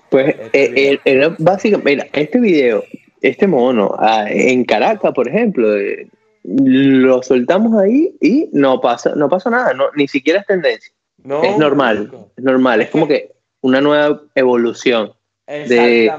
[0.08, 0.92] Pues Este eh, video.
[0.94, 2.84] eh, era básicamente, mira, este video,
[3.20, 6.08] este mono, ah, en Caracas, por ejemplo, eh,
[6.44, 11.42] lo soltamos ahí y no pasa, no pasa nada, no, ni siquiera es tendencia, No,
[11.42, 15.12] es normal, es normal, es como que una nueva evolución
[15.46, 16.10] de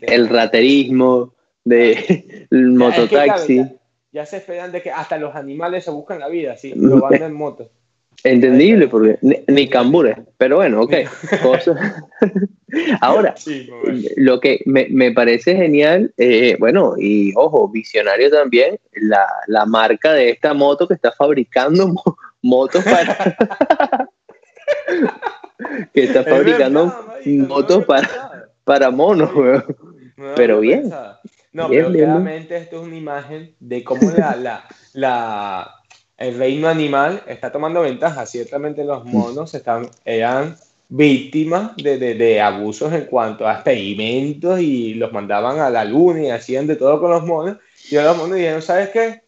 [0.00, 1.32] el raterismo,
[1.64, 3.77] de el es que, mototaxi,
[4.18, 7.24] ya, se esperan de que hasta los animales se buscan la vida, sí, Mm, probando
[7.26, 7.70] en moto.
[8.24, 10.92] entendible, porque ni, ni cambures, pero bueno, ok.
[13.00, 13.68] Ahora, Sí,
[14.16, 20.12] Lo que me, me parece genial, eh, bueno, y ojo, visionario también, la, la marca
[20.12, 23.16] de esta moto que está fabricando mo- motos para.
[25.94, 28.08] que está Es fabricando verdad, marico, no motos para,
[28.64, 29.30] para monos.
[29.34, 30.92] No Pero bien.
[31.52, 32.08] No, Bien, pero bien, bien.
[32.10, 35.74] claramente esto es una imagen de cómo la, la, la,
[36.16, 38.26] el reino animal está tomando ventaja.
[38.26, 40.56] Ciertamente los monos están, eran
[40.90, 46.22] víctimas de, de, de abusos en cuanto a experimentos y los mandaban a la luna
[46.22, 47.56] y hacían de todo con los monos.
[47.90, 49.22] Y ahora los monos dijeron, ¿sabes qué?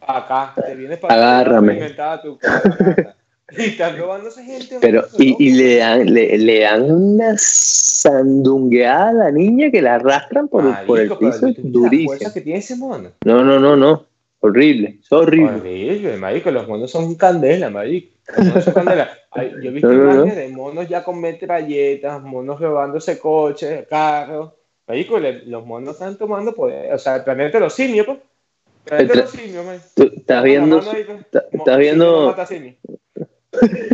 [0.00, 1.72] Acá, te vienes para Agárrame.
[1.74, 3.16] experimentar tu cosa".
[3.56, 4.78] Y están robándose gente.
[4.80, 9.82] Pero, marico, y, y le dan, le, le dan una sandungueada a la niña que
[9.82, 12.08] la arrastran por, por el Marico, piso ¿tú viste La durísimo.
[12.10, 13.10] fuerza que tiene ese mono.
[13.24, 14.06] No, no, no, no.
[14.42, 15.50] Horrible, es horrible.
[15.58, 18.16] Horrible, marico, los monos son candela, marico.
[18.38, 19.10] Los monos son candela.
[19.32, 20.12] Ay, yo he visto No, no, no.
[20.14, 24.52] imágenes de monos ya con metralletas, monos robándose coches, carros.
[24.88, 26.92] Marico, le- los monos están tomando poder.
[26.94, 28.18] O sea, el planeta de los simios, pues.
[28.18, 29.78] El planeta de El los simios, man.
[29.94, 31.06] Tú estás viendo, la pues.
[31.52, 32.34] estás viendo,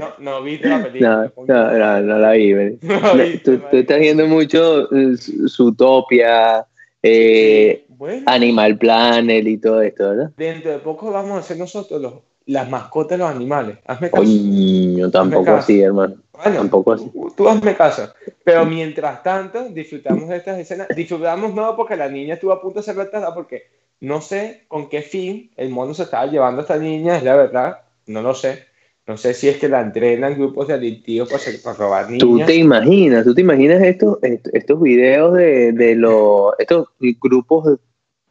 [0.01, 0.07] no.
[0.19, 1.33] No, viste la película.
[1.37, 2.53] No, no, no, no la vi.
[2.83, 5.17] No viste, tú, tú estás viendo mucho eh,
[5.49, 6.67] Zootopia,
[7.03, 10.31] eh, Sí, Bueno, Animal Planet y todo esto, ¿verdad?
[10.37, 12.15] dentro de poco vamos a ser nosotros los,
[12.47, 13.79] las mascotas de los animales.
[13.87, 15.11] Hazme caso.
[15.13, 16.17] Tampoco así, hermano.
[16.33, 17.11] Bueno, Tampoco así.
[17.13, 18.13] tú, tú hazme caso.
[18.45, 20.89] Pero mientras tanto, disfrutamos de estas escenas.
[20.95, 23.65] Disfrutamos no porque la niña estuvo a punto de ser retratada, porque
[24.01, 27.37] no sé con qué fin el mono se estaba llevando a esta niña, es la
[27.37, 27.79] verdad.
[28.07, 28.65] No lo sé.
[29.07, 32.47] No sé si es que la entrenan grupos de adictivos para, para robar Tú niñas.
[32.49, 36.89] te imaginas, tú te imaginas estos, est- estos videos de, de los, estos
[37.21, 37.79] grupos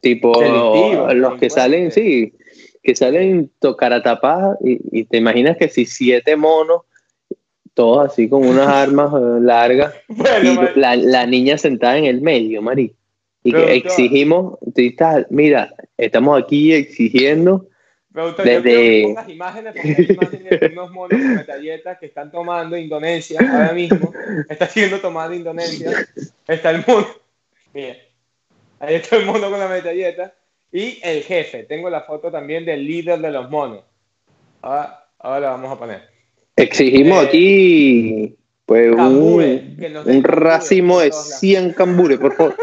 [0.01, 2.33] tipo Delictivos, los que salen, sí,
[2.83, 6.81] que salen tocar a tapar y, y te imaginas que si siete monos,
[7.73, 12.21] todos así con unas armas eh, largas Bueno, y la, la niña sentada en el
[12.21, 12.93] medio, Mari.
[13.43, 17.67] Y que Pero, exigimos, tú estás- mira, estamos aquí exigiendo
[18.15, 22.77] me gusta desde- pongas imágenes, porque imágenes de unos monos con metralletas que están tomando
[22.77, 24.11] Indonesia ahora mismo.
[24.49, 25.91] Está siendo tomada Indonesia.
[26.47, 27.07] Está el mono.
[27.73, 27.95] Mira,
[28.79, 30.33] ahí está el mono con la metralleta.
[30.71, 31.63] Y el jefe.
[31.63, 33.83] Tengo la foto también del líder de los monos.
[34.61, 36.01] Ahora, ahora la vamos a poner.
[36.55, 41.39] Exigimos Eh, aquí pues un, un racimo de todos lados.
[41.39, 42.55] 100 cambures, por favor.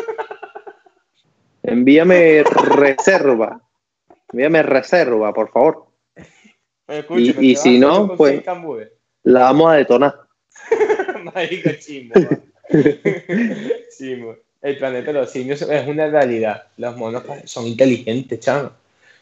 [1.63, 3.61] Envíame reserva.
[4.33, 5.87] Envíame reserva, por favor.
[7.17, 8.43] Y ¿qué si no, pues-?
[9.25, 10.15] La vamos a detonar.
[11.35, 11.71] Marico,
[13.97, 14.37] chimbo.
[14.61, 16.65] El planeta de los simios es una realidad.
[16.77, 18.71] Los monos son inteligentes, chamo.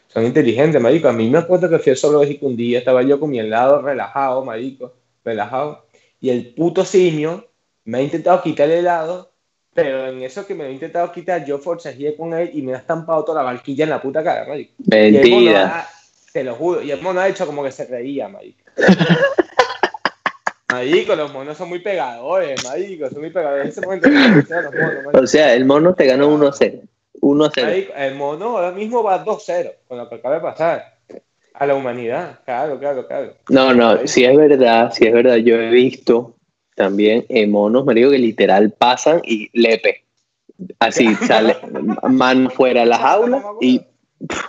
[0.07, 1.07] Son inteligentes, marico.
[1.07, 3.81] A mí me acuerdo que fui a zoológico un día, estaba yo con mi helado
[3.81, 4.93] relajado, marico,
[5.23, 5.85] relajado.
[6.19, 7.47] Y el puto simio
[7.85, 9.30] me ha intentado quitar el helado,
[9.73, 12.73] pero en eso que me lo ha intentado quitar, yo forcejeé con él y me
[12.73, 14.45] ha estampado toda la barquilla en la puta cara,
[15.29, 15.79] mono Mentira.
[15.79, 15.89] ha-
[16.33, 16.81] te lo juro.
[16.81, 18.59] Y el mono ha hecho como que se reía, marico.
[20.71, 23.65] Marico, los monos son muy pegadores, marico, son muy pegadores.
[23.65, 24.07] En ese momento
[24.61, 25.19] los monos, marico.
[25.21, 26.79] O sea, el mono te ganó 1 a 0.
[27.19, 27.67] 1 a 0.
[27.67, 30.97] Marico, el mono ahora mismo va 2-0 con lo que acaba de pasar.
[31.55, 33.33] A la humanidad, claro, claro, claro.
[33.49, 35.35] No, no, si es verdad, si es verdad.
[35.35, 36.37] Yo he visto
[36.81, 40.03] también eh, monos, marico, que literal pasan y lepe.
[40.79, 41.55] Así sale,
[42.09, 43.79] mano fuera de la jaula y
[44.27, 44.45] pff,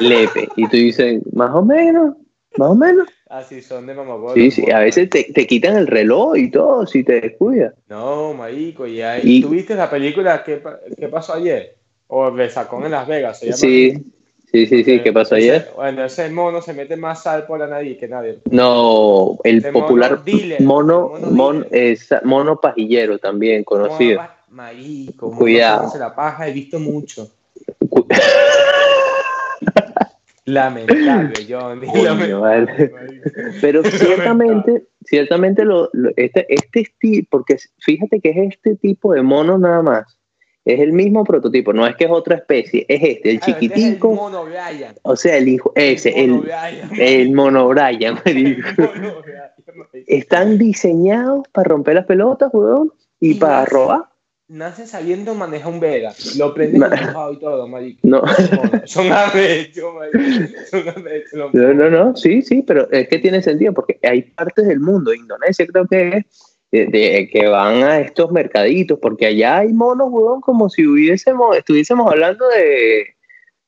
[0.00, 0.48] lepe.
[0.56, 2.16] Y tú dices, más o menos,
[2.56, 3.06] más o menos.
[3.28, 4.34] Así son de mamagol.
[4.34, 7.74] Sí, sí, a veces te, te quitan el reloj y todo si te descuidas.
[7.88, 9.20] No, marico, y ahí.
[9.24, 11.76] Y- ¿Tú viste la película ¿Qué, pa- qué pasó ayer?
[12.08, 13.56] O de Sacón en Las Vegas, se llama.
[13.58, 13.92] Sí,
[14.50, 15.70] sí, sí, sí, ¿qué pasó Ese- ayer?
[15.76, 18.38] Bueno, ese mono se mete más sal por la nariz que nadie.
[18.50, 21.92] No, el Ese mono popular dealer, mono, mono mon- dealer.
[21.92, 24.20] es- mono pajillero también conocido.
[24.20, 25.86] Mono, marico, mono Cuidado.
[25.86, 27.30] hace la paja, he visto mucho.
[27.88, 28.06] Cu-
[30.44, 31.80] Lamentable, John.
[31.80, 32.88] Coño, lamentable, vale.
[32.92, 33.30] marico.
[33.60, 36.90] Pero ciertamente, ciertamente lo, lo- este, este
[37.28, 40.17] porque fíjate que es este tipo de mono nada más.
[40.70, 43.66] Es el mismo prototipo, no es que es otra especie, es este, el Claro, este
[43.66, 44.94] es el chiquitico, mono Brian.
[45.02, 46.44] o sea, el hijo, ese, mono
[46.92, 48.18] el, el mono Brian.
[50.06, 54.02] Están diseñados para romper las pelotas, weón, y Y para nace- robar.
[54.50, 56.14] Nacen sabiendo manejar un Vega.
[56.38, 58.00] Lo empujado y todo, marico.
[58.02, 58.22] No.
[58.86, 61.50] Son arrechos, marico.
[61.52, 65.12] No, no, no, sí, sí, pero es que tiene sentido porque hay partes del mundo,
[65.12, 66.24] Indonesia creo que es,
[66.70, 71.56] de, de- que van a estos mercaditos, porque allá hay monos, weón, como si hubiésemos,
[71.56, 73.06] estuviésemos hablando de,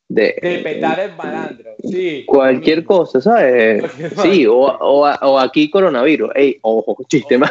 [0.08, 1.70] de, De petar el malandro.
[1.82, 2.24] Sí.
[2.26, 3.84] cualquier cosa, ¿sabes?
[4.22, 7.50] Sí, o, o, o aquí coronavirus, ey, ojo, chiste más.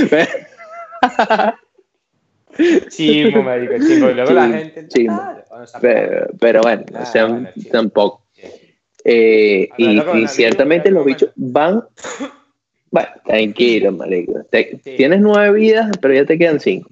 [2.90, 4.10] Chimo, marico, chimo.
[4.10, 4.88] Y luego la Sí, gente.
[4.88, 5.18] chimo.
[5.20, 8.22] "Ah, bueno, esa Pero, pero bueno, o sea, bueno, tampoco.
[9.04, 11.84] Eh, y, y ciertamente los bichos van.
[12.90, 14.34] Bueno, tranquilo, marico.
[14.50, 14.94] Te- Sí.
[14.96, 16.90] Tienes nueve vidas, pero ya te quedan cinco.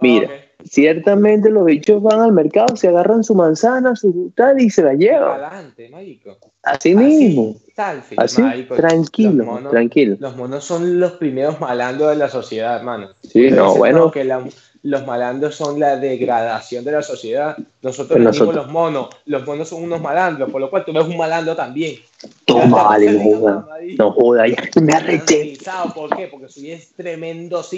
[0.00, 0.28] Mira,
[0.64, 4.94] ciertamente los bichos van al mercado, se agarran su manzana, su tal y se la
[4.94, 5.40] llevan.
[5.42, 6.38] Adelante, marico.
[6.62, 7.56] Así mismo.
[7.74, 8.76] Selfie, Así, marico.
[8.76, 10.16] tranquilo, Los monos- tranquilo.
[10.20, 13.08] Los monos son los primeros malandros de la sociedad, hermano.
[13.22, 14.10] Sí, no, bueno.
[14.10, 14.44] que la-
[14.82, 17.56] los malandros son la degradación de la sociedad.
[17.82, 19.08] Nosotros nosotros- los monos.
[19.26, 21.96] Los monos son unos malandros, por lo cual tú ves un malandro también.
[22.44, 23.66] Toma, vale, joda.
[23.98, 25.56] No joda, ya me arreché.
[25.94, 26.28] ¿Por qué?
[26.28, 27.68] Porque soy es tremendo es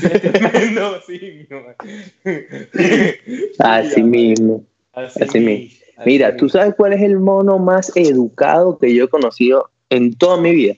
[0.00, 1.46] tremendo simio.
[3.58, 4.64] Así mismo.
[4.92, 5.76] Así mismo.
[6.04, 10.40] Mira, ¿tú sabes cuál es el mono más educado que yo he conocido en toda
[10.40, 10.74] mi vida?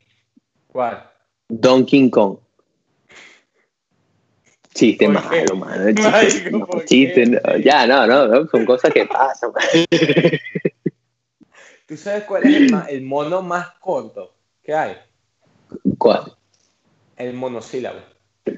[0.71, 1.03] ¿Cuál?
[1.49, 2.39] Donkey Kong.
[4.75, 5.95] Chiste malo, mano.
[5.95, 9.53] Chiste, no, ¿por chiste, no, ya, no, no, no, son cosas que pasan.
[11.87, 14.35] ¿Tú sabes cuál es el, mono más corto
[14.65, 14.97] que hay?
[15.97, 16.35] ¿Cuál?
[17.17, 18.01] El monosílabo.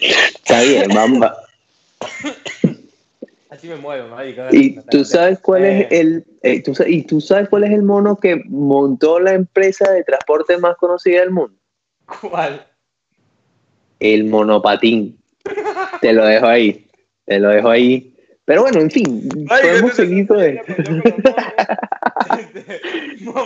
[0.00, 1.32] Está bien, vamos.
[3.54, 4.42] Así me muevo, marico.
[4.50, 7.82] ¿Y tú sabes cuál es Eh, el eh, tú y tú sabes cuál es el
[7.82, 11.56] mono que montó la empresa de transporte más conocida del mundo?
[12.20, 12.66] ¿Cuál?
[14.00, 15.18] El monopatín.
[16.00, 16.88] Te lo dejo ahí.
[17.26, 18.10] Te lo dejo ahí.
[18.44, 20.38] Pero bueno, en fin, podemos seguir con.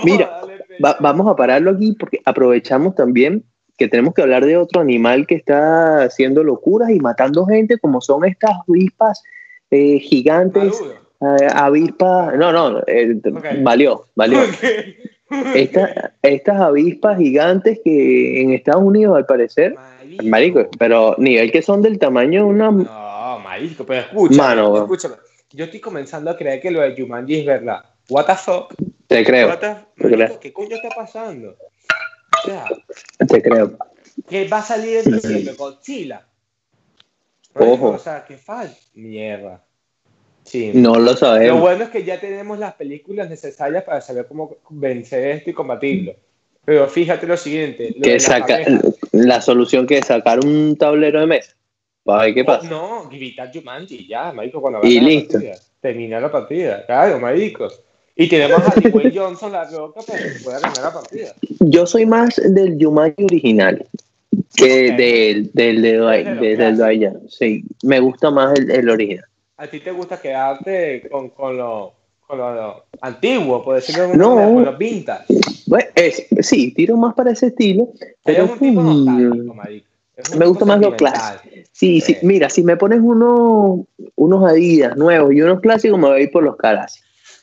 [0.05, 0.41] Mira,
[0.85, 3.45] Va- vamos a pararlo aquí porque aprovechamos también
[3.77, 8.01] que tenemos que hablar de otro animal que está haciendo locuras y matando gente, como
[8.01, 9.23] son estas avispas
[9.71, 10.81] eh, gigantes,
[11.21, 13.45] eh, avispas, no, no, eh, Ok.
[13.63, 14.41] valió, valió.
[15.55, 19.75] Esta- estas avispas gigantes que en Estados Unidos al parecer,
[20.25, 22.71] marico, pero nivel que son del tamaño de una...
[22.71, 24.77] No, marico, pero escúchame, Mano.
[24.79, 25.17] escúchame.
[25.53, 27.85] Yo estoy comenzando a creer que lo de Jumanji es verdad.
[28.09, 28.75] What the fuck?
[29.07, 30.41] Te creo, What the- te marico, creo.
[30.41, 31.57] ¿Qué coño está pasando?
[32.39, 32.67] O sea,
[33.27, 33.77] te creo.
[34.29, 36.25] que va a salir en diciembre Godzilla.
[37.55, 37.91] Ojo.
[37.91, 38.77] O sea, que falta.
[38.95, 39.65] Mierda.
[40.45, 40.71] Sí.
[40.75, 41.61] No lo Lo sabemos.
[41.61, 46.15] bueno es que ya tenemos las películas necesarias para saber cómo vencer esto y combatirlo.
[46.65, 47.95] Pero fíjate lo siguiente.
[47.97, 48.59] lo Que saca,
[49.13, 51.55] la solución que es sacar un tablero de mesa.
[52.05, 52.69] Para ver qué pasa.
[52.69, 55.33] No, gritar Jumanji, ya, marico, cuando Y la listo.
[55.35, 55.55] partida.
[55.81, 57.69] Termina la partida, claro, marico.
[58.17, 61.35] Y tenemos a Dwayne Johnson, la roca, para que pueda ganar la partida.
[61.61, 63.87] Yo soy más del Jumanji original
[64.59, 64.97] que Ok.
[64.97, 66.79] del, del, de Eres de los del, clásicos.
[66.79, 67.29] Dwayne Johnson.
[67.31, 69.25] Sí, me gusta más el, el original.
[69.57, 71.93] ¿A ti te gusta quedarte con, con lo,
[72.27, 74.35] con lo antiguo, por decirlo de No.
[74.35, 75.25] manera, con los vintage?
[75.67, 77.89] Bueno, es- sí, tiro más para ese estilo,
[78.25, 79.51] pero Eres un mm,
[80.33, 81.41] un me gusta más lo sentimental.
[81.73, 82.27] sí, sí, Sí.
[82.27, 86.31] mira, si me pones unos, unos Adidas nuevos y unos clásicos, me voy a ir
[86.31, 87.01] por los Caras.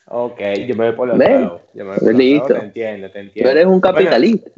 [0.08, 1.62] Ok, yo me voy por los nuevos.
[1.74, 2.48] Yo me voy por los Listo.
[2.48, 3.50] nuevos, Te entiendo, te Tú entiendo.
[3.50, 4.50] eres un Bueno, capitalista.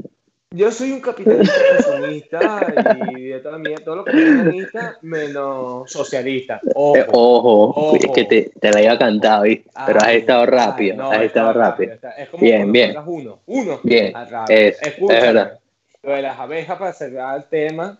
[0.50, 2.74] Yo soy un capitalista consumista
[3.18, 6.58] y de toda mi todo lo que comunista menos socialista.
[6.74, 6.96] Ojo.
[6.96, 7.96] Eh, ojo, Ojo.
[7.96, 9.70] es que te, te la iba cantado, ¿viste?
[9.86, 11.92] pero has Ay, estado ay, rápido, no, has estado rápido.
[11.92, 12.96] está- Es como Bien, bien.
[13.04, 13.40] uno.
[13.44, 13.80] Uno.
[13.82, 14.58] Bien, Ah, rápido.
[14.58, 15.58] es- es verdad.
[16.02, 17.98] Lo de las abejas para cerrar el tema.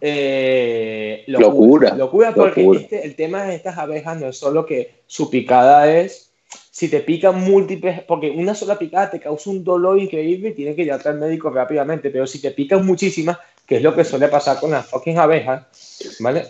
[0.00, 2.80] Eh, Locura, Locura porque locura.
[2.80, 6.32] este- el tema de estas abejas no es solo que su picada es.
[6.74, 10.74] Si te pican múltiples, porque una sola picada te causa un dolor increíble y tienes
[10.74, 14.26] que llevarte al médico rápidamente, pero si te pican muchísimas, que es lo que suele
[14.26, 15.68] pasar con las fucking abejas,
[16.18, 16.44] ¿vale?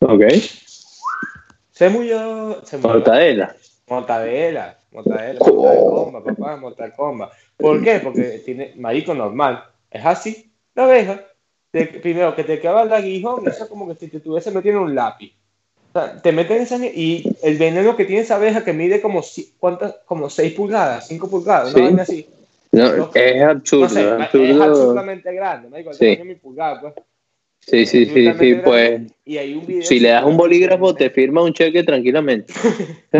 [0.00, 0.22] Ok,
[1.70, 2.92] Se murió, se murió.
[2.96, 3.56] mortadela.
[3.88, 6.10] Mortadela, mortadela, Oh.
[6.10, 6.92] mortal papá, mortal.
[7.56, 8.00] ¿Por qué?
[8.00, 9.64] Porque tiene marico normal.
[9.90, 10.52] Es así.
[10.74, 11.24] La abeja,
[11.70, 14.82] te- primero que te clava el aguijón, eso es como que si te estuviese metiendo
[14.82, 15.32] un lápiz.
[15.92, 19.22] O sea, te meten esa y el veneno que tiene esa abeja que mide como
[19.22, 19.96] si- ¿cuántas?
[20.04, 21.80] como 6 pulgadas, 5 pulgadas, Sí.
[21.80, 22.28] vaina así.
[22.72, 24.62] No, es absurdo, No sé, es es absurdo.
[24.62, 26.18] absolutamente grande, marico, el Sí.
[26.24, 26.94] mi pulgar, pues.
[27.58, 31.10] Sí, sí, sí, sí, pues Y hay un video si le das un bolígrafo te
[31.10, 32.52] firma un cheque tranquilamente.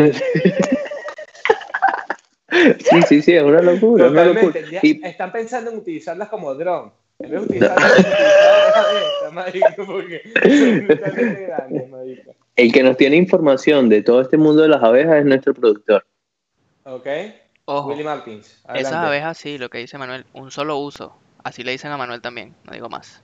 [2.79, 4.59] sí, sí, sí, es una locura, una locura.
[4.81, 6.91] Y Están pensando en utilizarlas como dron.
[7.19, 10.21] En vez de utilizarlas como utilizarlas, marico, porque
[10.57, 12.35] son totalmente grandes, marico.
[12.61, 16.05] El que nos tiene información de todo este mundo de las abejas es nuestro productor.
[16.83, 17.07] ¿Ok?
[17.65, 18.61] Ojo, Willy Martins.
[18.75, 21.13] esas abejas sí, lo que dice Manuel, un solo uso.
[21.43, 23.21] Así le dicen a Manuel también, no digo más.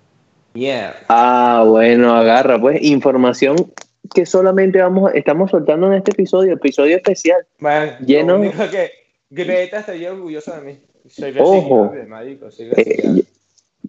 [0.54, 0.96] Yeah.
[1.10, 3.72] Ah, bueno, agarra, pues información
[4.14, 7.46] que solamente vamos, estamos soltando en este episodio, episodio especial.
[7.60, 8.92] Bueno, Lleno- Lo único que
[9.30, 10.80] Greta estaría orgullosa de mí.
[11.10, 11.94] Soy Ojo.
[12.08, 12.50] marico.
[12.50, 13.24] Soy Eh,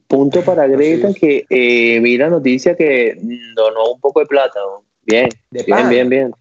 [0.06, 3.16] punto para Greta que eh, vi la noticia que
[3.54, 4.58] donó un poco de plata.
[4.60, 4.84] ¿no?
[5.08, 6.34] Bien, De bien, bien, bien.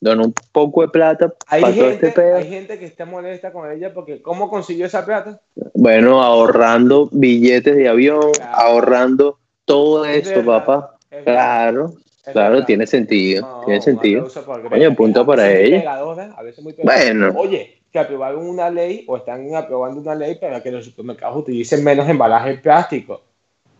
[0.00, 2.36] Donó un poco de plata Hay para todo gente, este pedo.
[2.36, 5.40] hay gente que está molesta con ella porque ¿cómo consiguió esa plata?
[5.72, 8.52] Bueno, ahorrando billetes de avión, Claro.
[8.56, 10.96] ahorrando todo Es eso, verdad, papá.
[11.10, 11.94] es Claro,
[12.26, 12.66] es claro, verdad.
[12.66, 14.28] tiene sentido, No, tiene sentido.
[14.68, 15.78] Coño, punto para ella.
[15.78, 17.02] pegadora, a veces muy pegadora.
[17.04, 17.34] Bueno.
[17.40, 21.82] Oye, que aprobaron una ley o están aprobando una ley para que los supermercados utilicen
[21.84, 23.22] menos embalaje plástico.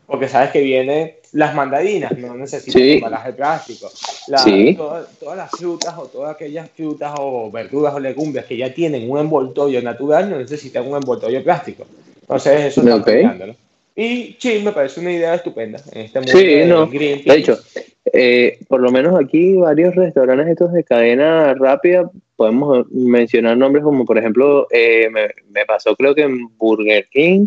[0.07, 2.93] Porque sabes que vienen las mandarinas, no necesitan Sí.
[2.95, 3.91] embalaje plástico.
[4.29, 4.75] La- Sí.
[4.77, 9.11] toda- todas las frutas o todas aquellas frutas o verduras o legumbres que ya tienen
[9.11, 11.87] un envoltorio natural no necesitan un envoltorio plástico.
[12.21, 13.05] Entonces eso está Ok.
[13.05, 13.55] cambiando, ¿no?
[13.97, 16.87] Y sí, me parece una idea estupenda en este mundo Sí, de no.
[16.87, 17.59] De hecho,
[18.13, 24.05] eh, por lo menos aquí varios restaurantes estos de cadena rápida, podemos mencionar nombres como
[24.05, 27.47] por ejemplo, eh, me, me pasó creo que en Burger King,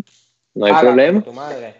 [0.54, 1.22] no hay Ah, problema.
[1.22, 1.74] Tu madre.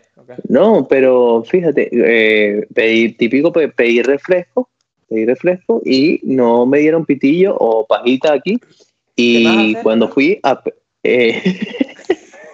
[0.48, 4.68] No, pero fíjate, eh, pedí, típico pe- pedir refresco,
[5.08, 8.58] pedí refresco y no me dieron pitillo o pajita aquí.
[8.58, 10.62] ¿Qué vas a Y hacer, cuando fui a...
[11.02, 11.42] eh,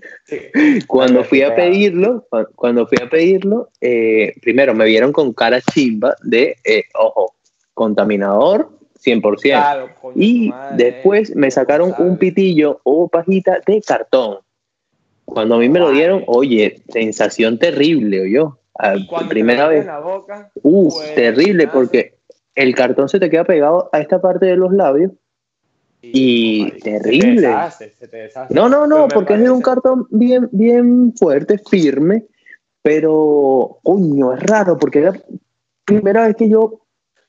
[0.87, 5.59] Cuando fui a pedirlo, cu- cuando fui a pedirlo, eh, primero me vieron con cara
[5.61, 7.33] chimba de, eh, ojo,
[7.73, 9.39] contaminador 100%.
[9.41, 14.37] Claro, coño, Y madre, después me sacaron un pitillo o pajita de cartón.
[15.33, 18.59] Cuando a mí me lo dieron, oye, sensación terrible, yo.
[18.95, 19.85] Y cuando te primera vez.
[19.85, 21.73] la boca, Uf, pues, terrible, nada.
[21.73, 22.15] porque
[22.55, 25.11] el cartón se te queda pegado a esta parte de los labios.
[26.01, 27.35] Y terrible.
[27.35, 28.53] Se te deshace, se te deshace.
[28.53, 32.25] No, no, no, porque es de un parece- cartón bien, bien fuerte, firme,
[32.81, 35.19] pero, coño, es raro, porque era la
[35.85, 36.81] primera vez que yo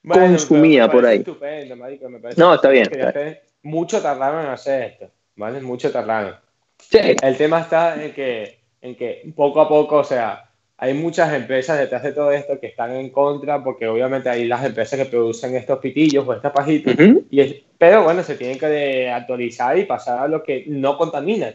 [0.03, 1.19] Bueno, consumía por parece ahí.
[1.21, 5.61] Estupendo, marico, me parece No, está bien, está te- Mucho tardaron en hacer esto, ¿vale?
[5.61, 6.35] Mucho tardaron.
[6.79, 11.33] Sí, El tema está en que, en que poco a poco, o sea, hay muchas
[11.33, 15.07] empresas detrás de todo esto que están en contra, porque obviamente hay las empresas que
[15.07, 17.25] producen estos pitillos o estas pajitas, Ujú.
[17.31, 21.53] y es- pero bueno, se tienen que actualizar y pasar a lo que no contamina,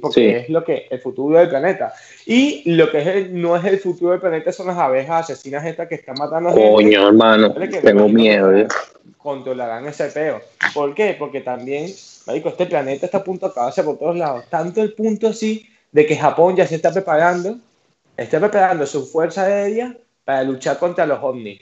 [0.00, 0.26] porque Sí.
[0.26, 1.92] es lo que el futuro del planeta.
[2.26, 5.64] Y lo que es el- no es el futuro del planeta son las abejas asesinas
[5.66, 6.70] estas que están matando gente.
[6.70, 8.56] coño, hermano, Vale, que tengo miedo.
[8.56, 8.66] yo.
[9.18, 10.40] Controlarán ese peo.
[10.74, 11.14] ¿Por qué?
[11.18, 11.86] Porque también,
[12.26, 14.44] marico, este planeta está a punto de acabarse por todos lados.
[14.50, 17.58] Tanto el punto así de que Japón ya se está preparando,
[18.16, 21.60] está preparando su fuerza aérea para luchar contra los ovnis.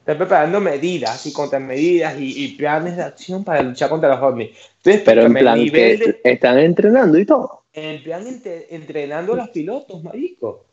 [0.00, 4.50] Está preparando medidas y contramedidas y, y planes de acción para luchar contra los ovnis.
[4.78, 7.64] Entonces, Pero en plan, nivel que de- están entrenando y todo.
[7.72, 10.66] en plan entre- entrenando a los pilotos, marico.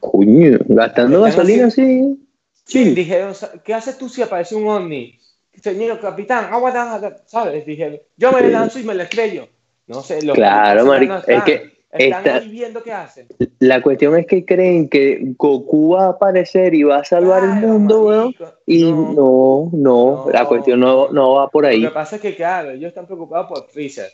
[0.00, 2.18] Coño, gastando gasolina así.
[2.66, 2.94] Sí, Sí.
[2.94, 5.18] dijeron, ¿qué haces tú si aparece un ovni?
[5.62, 7.64] Señor capitán, aguanta, ¿sabes?
[7.64, 9.48] Dijeron, yo me lanzo y me la estrello.
[9.86, 11.54] No sé, los Claro, marico, no es están, que
[11.90, 13.28] están esta- ahí viendo qué hacen.
[13.58, 17.50] La cuestión es que creen que Goku va a aparecer y va a salvar el
[17.54, 18.34] mundo, weón.
[18.66, 19.12] Y no.
[19.14, 21.82] no, no, la cuestión no, no va por Lo ahí.
[21.82, 24.10] que pasa es que, claro, ellos están preocupados por Freezer.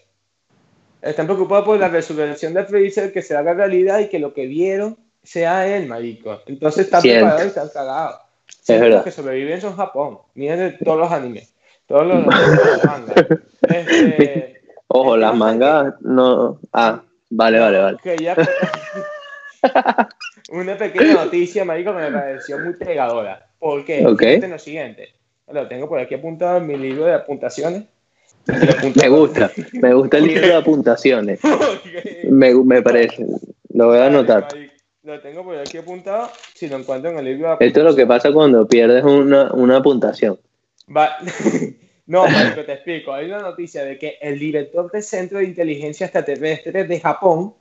[1.02, 4.46] Están preocupados por la resurrección de Freezer, que se haga realidad y que lo que
[4.46, 6.40] vieron sea él, marico.
[6.46, 7.20] Entonces están Cierto.
[7.26, 8.20] preparados y están cagados.
[8.70, 8.96] Siempre verdad.
[8.98, 10.18] Los que sobreviven son Japón.
[10.34, 11.54] Miren todos los animes.
[11.86, 13.26] Todos los, los mangas.
[13.62, 16.58] Este, Ojo, el las es mangas no.
[16.72, 17.98] Ah, vale, vale, vale.
[18.02, 18.36] que ya-
[20.52, 23.46] Una pequeña noticia, marico, que me pareció muy pegadora.
[23.58, 24.06] ¿Por qué?
[24.06, 24.18] Ok.
[24.20, 25.08] Fíjate en lo siguiente.
[25.52, 27.84] Lo tengo por aquí apuntado en mi libro de apuntaciones.
[28.96, 31.40] Me gusta, me gusta el libro de apuntaciones.
[32.24, 33.26] Me, me parece.
[33.74, 34.48] Lo voy a anotar.
[35.02, 36.30] Lo tengo por aquí apuntado.
[36.54, 39.50] Si lo encuentro en el libro de Esto es lo que pasa cuando pierdes una,
[39.52, 40.38] una apuntación.
[40.94, 41.16] Va-
[42.06, 43.12] No, marico, te explico.
[43.12, 47.54] Hay una noticia de que el director del Centro de Inteligencia Extraterrestre de Japón,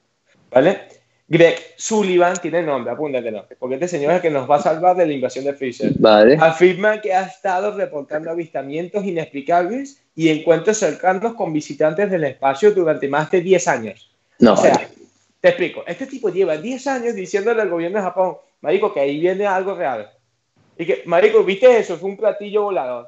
[0.49, 0.79] ¿vale?
[1.27, 4.95] Greg Sullivan tiene nombre, apúntatelo, porque este señor es el que nos va a salvar
[4.97, 5.91] de la invasión de Freezer.
[5.99, 6.35] Vale.
[6.41, 13.07] Afirma que ha estado reportando avistamientos inexplicables y encuentros cercanos con visitantes del espacio durante
[13.07, 14.09] más de 10 años.
[14.39, 14.89] No, O sea.
[15.41, 19.19] Te explico, este tipo lleva 10 años diciéndole al gobierno de Japón, marico, que ahí
[19.19, 20.09] viene algo real.
[20.77, 21.97] Y que, marico, ¿viste eso?
[21.97, 23.07] Fue un platillo volador.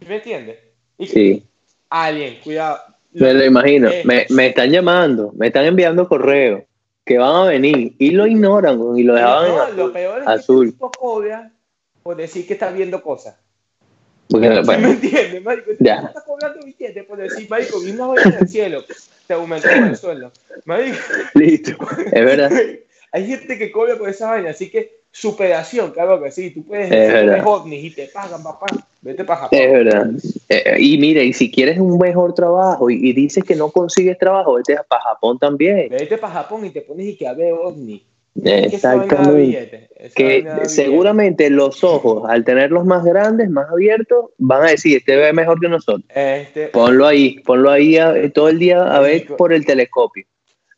[0.00, 0.58] ¿Sí ¿Me entiendes?
[0.98, 1.46] Y que, Sí,
[1.90, 2.78] Alien, cuidado.
[3.12, 3.90] me lo imagino.
[4.04, 6.62] Me, me están llamando, me están enviando correos
[7.04, 9.92] que van a venir y lo ignoran y lo dejaban no, en lo azul.
[9.92, 10.64] peor es azul.
[10.66, 11.52] que este tipo cobra
[12.02, 13.36] por decir que está viendo cosas.
[14.28, 15.70] Porque, ¿Sí ¿Me bueno, entiendes, marico?
[15.70, 15.96] Este Ya.
[15.96, 18.84] tipo está cobrando billetes por decir, marico, vi una vaina en el cielo.
[19.26, 20.32] Te aumentó el sueldo.
[20.64, 20.96] Marico,
[21.34, 21.72] listo.
[22.12, 22.50] Es verdad.
[23.12, 26.50] hay gente que cobra por esa vaina, así que superación, claro que sí.
[26.50, 26.90] Tú puedes.
[26.92, 28.66] "Eres ovnis y te pagan, papá.
[29.00, 29.58] Vete para Japón.
[29.58, 30.10] Es verdad.
[30.48, 34.18] Eh, y mira, y si quieres un mejor trabajo y, y dices que no consigues
[34.18, 35.88] trabajo, vete para Japón también.
[35.88, 38.04] Vete para Japón y te pones y que a ver ovni.
[38.44, 39.88] Exactamente.
[40.14, 45.32] Que seguramente los ojos, al tenerlos más grandes, más abiertos, van a decir, este ve
[45.32, 46.04] mejor que nosotros.
[46.14, 50.24] Este, Ponlo ahí, ponlo ahí a- todo el día a ver por el telescopio.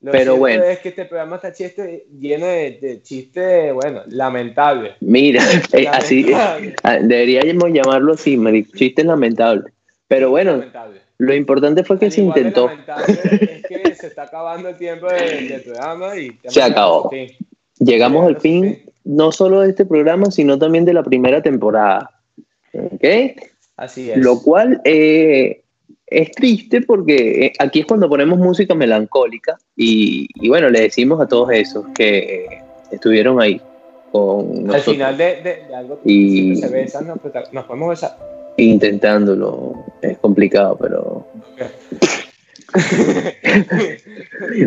[0.03, 0.65] Lo Pero bueno.
[0.65, 4.95] es que este programa está chiste, lleno de, de chistes, bueno, lamentables.
[5.01, 5.43] Mira,
[5.75, 8.39] eh, así ah, deberíamos llamarlo así,
[8.75, 9.75] chistes lamentables.
[10.09, 11.01] Pero bueno, Lamentable.
[11.21, 12.71] Lo importante fue que Al se de intentó.
[12.71, 17.11] es que se está acabando el tiempo de- del programa y Se acabó.
[17.13, 17.37] Sí.
[17.79, 22.11] Llegamos al fin, no solo de este programa, sino también de la primera temporada.
[22.73, 23.05] ¿Ok?
[23.77, 24.17] Así es.
[24.19, 25.63] Lo cual eh,
[26.07, 31.21] es triste porque eh, aquí es cuando ponemos música melancólica y, y bueno, le decimos
[31.21, 33.61] a todos esos que eh, estuvieron ahí
[34.13, 37.19] con Al nosotros final de, de- de algo Y- se besan, nos,
[37.53, 38.17] nos podemos besar.
[38.65, 39.85] Intentándolo.
[40.03, 41.27] Es complicado, pero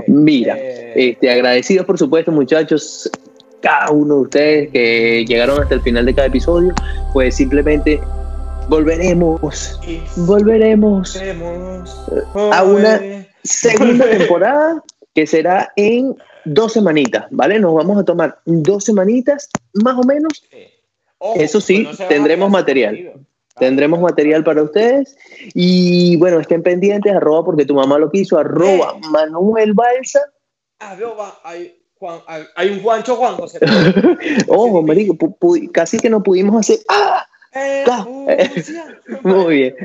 [0.08, 3.10] mira, Eh, este, agradecidos por supuesto muchachos,
[3.62, 6.74] cada uno de ustedes que llegaron hasta el final de cada episodio,
[7.14, 8.00] pues simplemente
[8.68, 9.80] volveremos,
[10.18, 11.22] volveremos
[12.52, 14.84] a una segunda temporada
[15.14, 16.16] que será en
[16.46, 17.60] dos semanitas, ¿vale?
[17.60, 20.44] Nos vamos a tomar dos semanitas, más o menos.
[21.36, 23.14] Eso sí, a tendremos material.
[23.56, 25.16] Tendremos material para ustedes.
[25.54, 30.22] Y bueno, estén pendientes, arroba porque tu mamá lo quiso, arroba Manuel Balsa.
[30.80, 33.60] Arroba, hay, Juan, hay, hay un Juancho Juan José.
[34.48, 35.16] Ojo, marico,
[35.72, 36.80] casi que no pudimos hacer.
[36.90, 37.26] ¡Ah!
[37.56, 38.06] Ah,
[39.24, 39.76] Muy bien.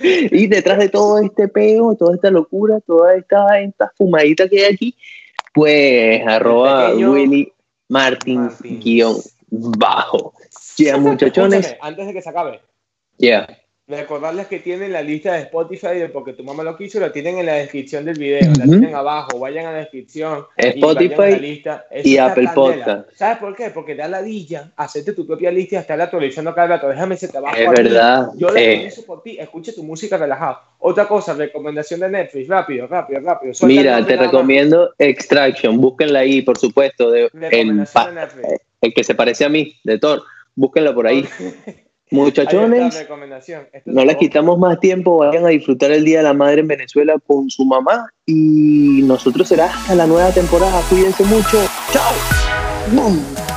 [0.00, 4.74] Y detrás de todo este peo, toda esta locura, toda esta, esta fumadita que hay
[4.74, 4.96] aquí,
[5.52, 7.52] pues arroba Willy
[7.88, 8.84] Martins Martins.
[8.84, 9.16] guion
[9.50, 10.34] bajo.
[10.76, 11.66] Ya, muchachones.
[11.66, 12.60] Escúchame, antes de que se acabe,
[13.20, 13.46] Ya.
[13.86, 17.38] recordarles que tienen la lista de Spotify de Porque tu mamá lo quiso, la tienen
[17.38, 18.70] en la descripción del video, la Ujú.
[18.70, 20.46] tienen abajo, vayan a la descripción.
[20.56, 21.86] y Spotify vayan a la lista.
[21.90, 22.54] Eso y Apple candela.
[22.54, 23.10] Podcast.
[23.16, 23.70] ¿Sabes por qué?
[23.70, 26.88] Porque da ladilla, hacerte tu propia lista y estarla actualizando cada rato.
[26.88, 27.56] Déjame ese trabajo.
[27.56, 27.74] Es mí.
[27.76, 28.92] verdad, Yo la eh.
[29.04, 30.60] por ti, escuche tu música relajado.
[30.78, 33.52] Otra cosa, recomendación de Netflix, rápido, rápido, rápido.
[33.62, 35.80] Mira, te recomiendo Extraction.
[35.80, 37.10] Búsquenla ahí, por supuesto.
[37.10, 38.60] De, el, de Netflix.
[38.82, 40.22] el que se parece a mí, de Thor.
[40.54, 41.26] Búsquenla por ahí.
[42.10, 43.06] Muchachones.
[43.84, 47.14] No les quitamos más tiempo, vayan a disfrutar el Día de la Madre en Venezuela
[47.26, 50.80] con su mamá y nosotros será hasta la nueva temporada.
[50.88, 51.58] Cuídense mucho.
[51.92, 53.49] Chao.